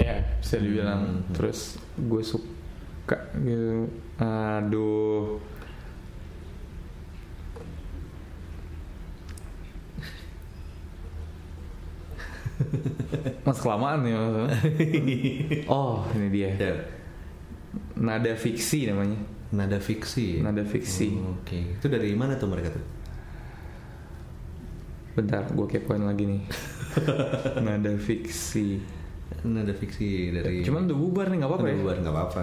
ya 0.00 0.14
bisa 0.40 0.56
dibilang. 0.60 1.00
Hmm. 1.24 1.34
Terus 1.36 1.76
gue 1.96 2.22
suka 2.24 3.18
gitu. 3.40 3.88
Aduh. 4.18 5.40
Mas 13.46 13.58
kelamaan 13.62 14.02
ya 14.06 14.18
Mas. 14.18 14.52
Oh 15.72 16.02
ini 16.14 16.26
dia. 16.32 16.50
Ya. 16.58 16.72
Nada 17.98 18.32
fiksi 18.34 18.90
namanya. 18.90 19.18
Nada 19.54 19.78
fiksi. 19.80 20.42
Nada 20.44 20.62
fiksi. 20.62 21.08
Oh, 21.16 21.38
Oke, 21.40 21.78
itu 21.78 21.86
dari 21.88 22.12
mana 22.12 22.36
tuh 22.36 22.50
mereka 22.50 22.68
tuh? 22.74 22.84
Bentar, 25.18 25.50
gue 25.50 25.66
kepoin 25.66 25.98
lagi 25.98 26.30
nih. 26.30 26.42
Nada 27.66 27.98
fiksi. 27.98 28.78
Nada 29.42 29.74
fiksi 29.74 30.30
dari. 30.30 30.62
Cuman 30.62 30.86
udah 30.86 30.94
bubar 30.94 31.26
nih, 31.26 31.42
nggak 31.42 31.50
apa-apa 31.50 31.64
Udah 31.66 31.74
ya? 31.74 31.78
bubar 31.82 31.96
nggak 31.98 32.14
apa-apa. 32.14 32.42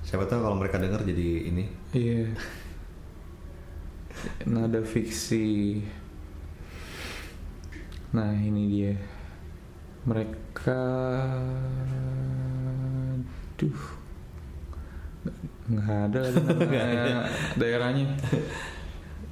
Siapa 0.00 0.24
tahu 0.24 0.40
kalau 0.40 0.56
mereka 0.56 0.80
denger 0.80 1.04
jadi 1.04 1.28
ini. 1.52 1.64
Iya. 1.92 2.32
Nada 4.48 4.80
fiksi. 4.80 5.84
Nah 8.16 8.32
ini 8.32 8.62
dia. 8.72 8.94
Mereka, 10.06 10.80
duh, 13.58 13.82
nggak 15.66 15.98
ada 16.08 16.18
lagi 16.30 16.40
daerahnya. 17.60 18.06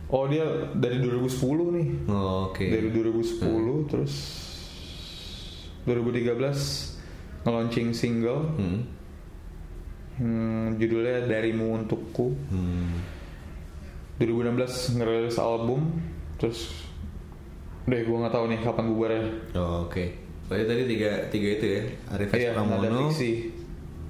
Oh 0.09 0.29
dia 0.29 0.45
dari 0.77 1.01
2010 1.01 1.77
nih. 1.77 1.88
Oh, 2.09 2.53
Oke. 2.53 2.69
Dari 2.69 2.88
2010 2.93 3.90
terus 3.90 4.14
2013 5.85 7.45
nge-launching 7.45 7.88
single 7.93 8.40
Hmm. 8.57 8.81
hmm, 10.17 10.67
judulnya 10.81 11.29
Darimu 11.29 11.77
Untukku. 11.77 12.33
Hmm. 12.49 13.01
2016 14.17 14.97
ngerilis 14.97 15.37
album 15.37 15.90
terus 16.38 16.71
deh 17.85 18.01
gue 18.01 18.17
nggak 18.17 18.33
tahu 18.33 18.45
nih 18.49 18.61
kapan 18.64 18.85
bubarnya. 18.88 19.25
Oh, 19.57 19.85
Oke. 19.88 20.14
Berarti 20.49 20.64
tadi 20.69 20.83
tiga 20.85 21.11
tiga 21.33 21.49
itu 21.57 21.67
ya. 21.67 21.83
Arif 22.12 22.29
S. 22.31 22.37
Iya, 22.37 22.51
nada 22.53 22.61
Pramono, 22.69 23.01
fiksi. 23.09 23.31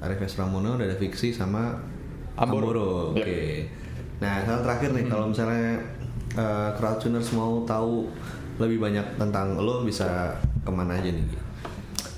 Arif 0.03 0.19
S. 0.21 0.33
Pramono, 0.35 0.71
Nada 0.75 0.97
Fiksi 0.99 1.29
sama 1.31 1.79
Amboro. 2.35 2.67
Amboro. 2.75 2.91
Oke. 3.15 3.23
Yep. 3.23 3.84
Nah, 4.25 4.41
hal 4.41 4.65
terakhir 4.65 4.97
nih 4.97 5.05
kalau 5.05 5.29
misalnya 5.29 5.85
uh, 6.33 6.73
crowdtuners 6.81 7.29
mau 7.37 7.61
tahu 7.69 8.09
lebih 8.57 8.81
banyak 8.81 9.21
tentang 9.21 9.61
lo 9.61 9.85
bisa 9.85 10.33
ke 10.65 10.71
mana 10.73 10.97
aja 10.97 11.13
nih? 11.13 11.27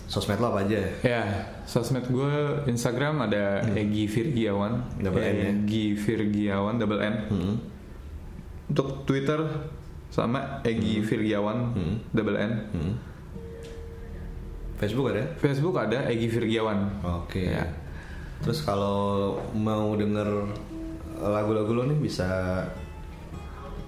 Sosmed 0.07 0.39
lo 0.39 0.55
apa 0.55 0.63
aja? 0.63 0.79
Ya, 1.03 1.23
sosmed 1.67 2.07
gue 2.07 2.63
Instagram 2.71 3.27
ada 3.27 3.59
Egi 3.75 4.07
Virgiawan, 4.07 5.03
Double 5.03 5.19
N 5.19 5.35
ya? 5.35 5.51
Egi 5.51 5.99
Virgiawan 5.99 6.79
double 6.79 7.03
N. 7.03 7.15
Hmm. 7.27 7.55
Untuk 8.71 9.03
Twitter 9.03 9.43
sama 10.15 10.63
Egi 10.63 11.03
Virgiawan 11.03 11.75
Hmm. 11.75 11.97
double 12.15 12.39
N. 12.39 12.53
Hmm. 12.71 12.95
Facebook 14.79 15.11
ada? 15.11 15.27
Facebook 15.43 15.75
ada 15.75 16.07
Egi 16.07 16.31
Virgiawan. 16.31 17.03
Oke. 17.03 17.51
Ya. 17.51 17.67
Terus 18.47 18.63
kalau 18.63 19.35
mau 19.57 19.97
denger 19.99 20.47
lagu-lagu 21.19 21.71
lo 21.73 21.83
nih 21.85 21.99
bisa 21.99 22.29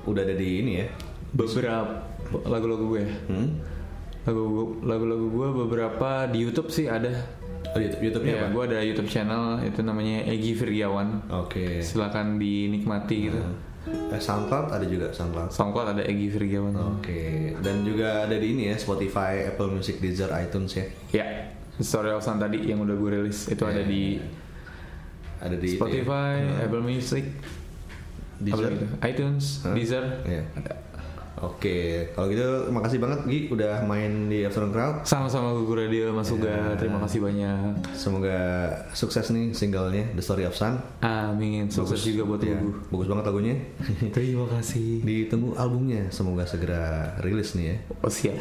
udah 0.04 0.22
ada 0.22 0.34
di 0.34 0.48
ini 0.60 0.72
ya? 0.80 0.86
Beberapa 1.30 2.04
lagu-lagu 2.44 2.84
gue. 2.88 3.04
Hmm? 3.28 3.48
Lagu 4.24 4.44
lagu-lagu 4.80 5.26
gue 5.28 5.48
beberapa 5.64 6.08
di 6.26 6.38
YouTube 6.42 6.68
sih 6.68 6.88
ada. 6.88 7.08
Oh, 7.68 7.80
YouTube, 7.80 8.00
YouTube-nya 8.00 8.32
Ya, 8.32 8.40
apa? 8.44 8.54
gue 8.54 8.62
ada 8.64 8.78
YouTube 8.80 9.10
channel 9.10 9.60
itu 9.60 9.80
namanya 9.84 10.24
Egi 10.24 10.52
Virgiawan. 10.56 11.28
Oke. 11.28 11.84
Silakan 11.84 12.40
dinikmati 12.40 13.28
gitu. 13.28 13.40
Eh, 14.08 14.16
SoundCloud 14.16 14.72
ada 14.72 14.84
juga 14.84 15.12
SoundCloud. 15.12 15.52
SoundCloud 15.52 15.88
ada 15.92 16.02
Egi 16.04 16.28
Virgiawan. 16.28 16.72
Oke. 16.96 17.52
Dan 17.60 17.84
juga 17.84 18.24
ada 18.24 18.36
di 18.36 18.56
ini 18.56 18.72
ya 18.72 18.76
Spotify, 18.76 19.48
Apple 19.48 19.68
Music, 19.68 20.00
Deezer, 20.00 20.32
iTunes 20.32 20.72
ya. 20.72 20.86
Ya, 21.12 21.26
Story 21.76 22.08
of 22.08 22.24
Sun 22.24 22.40
tadi 22.40 22.64
yang 22.64 22.80
udah 22.80 22.96
gue 22.96 23.10
rilis 23.20 23.48
itu 23.48 23.62
ada 23.64 23.80
Ya. 23.80 23.88
di 23.88 24.16
Ada 25.38 25.56
di 25.56 25.66
itu 25.66 25.74
ya. 25.74 25.78
Spotify, 25.78 26.34
Apple 26.62 26.82
Music, 26.82 27.24
Deezer. 28.38 28.70
tuh? 28.74 28.90
iTunes, 29.02 29.44
Hah? 29.62 29.74
Deezer. 29.74 30.04
Ada. 30.54 30.72
Oke, 31.38 32.10
kalau 32.18 32.26
gitu 32.34 32.66
makasih 32.74 32.98
banget 32.98 33.20
Gi 33.30 33.40
udah 33.54 33.86
main 33.86 34.26
di 34.26 34.42
Afternoon 34.42 34.74
Crowd. 34.74 34.96
Sama-sama 35.06 35.54
Gugu 35.54 35.78
Radio 35.78 36.10
Mas 36.10 36.34
Uga, 36.34 36.74
terima 36.74 36.98
kasih 37.06 37.22
banyak. 37.22 37.78
Semoga 37.94 38.38
sukses 38.90 39.30
nih 39.30 39.54
singlenya 39.54 40.10
The 40.18 40.22
Story 40.22 40.50
of 40.50 40.58
Sun. 40.58 40.82
Amin, 40.98 41.70
sukses 41.70 42.02
juga 42.02 42.26
buat 42.26 42.42
Ya, 42.42 42.58
Gugu. 42.58 42.90
Bagus 42.90 43.08
banget 43.12 43.24
lagunya. 43.30 43.54
Terima 44.16 44.48
kasih. 44.50 45.04
Ditunggu 45.04 45.54
albumnya, 45.54 46.10
semoga 46.10 46.42
segera 46.48 47.14
rilis 47.22 47.54
nih 47.54 47.66
ya. 47.70 47.76
Oh 48.02 48.10
siap. 48.10 48.34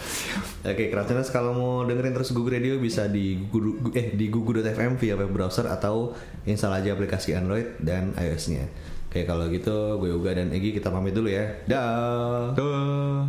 Oke, 0.70 0.90
Crowdtuners 0.90 1.30
kalau 1.30 1.52
mau 1.54 1.72
dengerin 1.86 2.16
terus 2.16 2.34
Google 2.34 2.58
Radio 2.58 2.80
bisa 2.82 3.06
di 3.06 3.46
Gugu, 3.46 3.94
eh 3.94 4.10
di 4.16 4.26
gugu.fm 4.32 4.96
via 4.98 5.14
web 5.14 5.30
browser 5.30 5.70
atau 5.70 6.16
install 6.48 6.82
aja 6.82 6.96
aplikasi 6.96 7.36
Android 7.36 7.78
dan 7.78 8.16
iOS-nya. 8.16 8.66
Oke, 9.14 9.30
kalau 9.30 9.46
gitu 9.46 9.94
gue 10.02 10.10
Uga 10.10 10.34
dan 10.34 10.50
Egi 10.50 10.74
kita 10.74 10.90
pamit 10.90 11.14
dulu 11.14 11.30
ya. 11.30 11.46
Dah. 11.70 12.50
Tuh. 12.58 13.22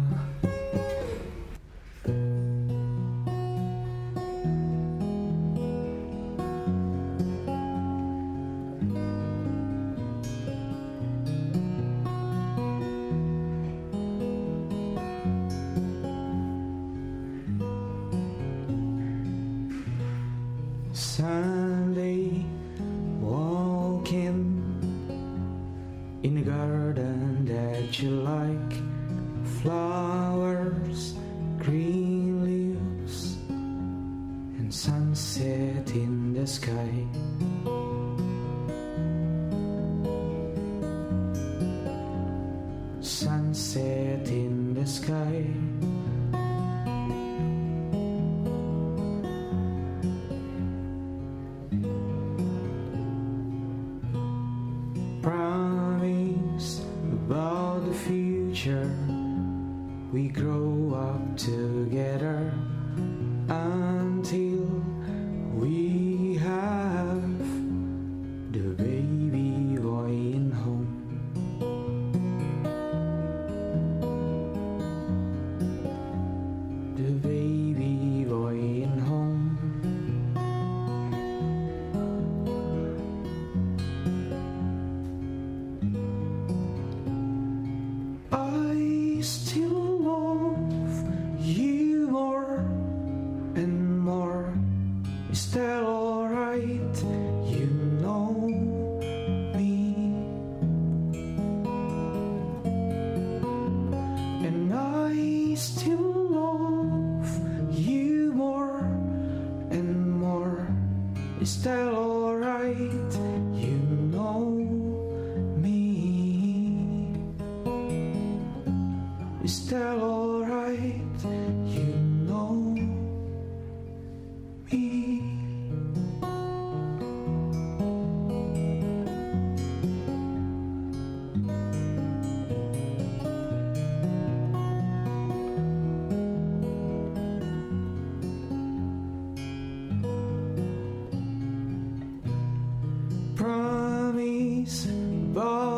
Sunday 20.97 21.84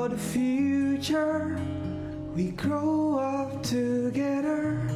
the 0.10 0.17
future. 0.17 1.60
We 2.36 2.52
grow 2.52 3.17
up 3.17 3.63
together. 3.63 4.87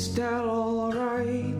is 0.00 0.14
that 0.14 0.32
alright? 0.32 1.59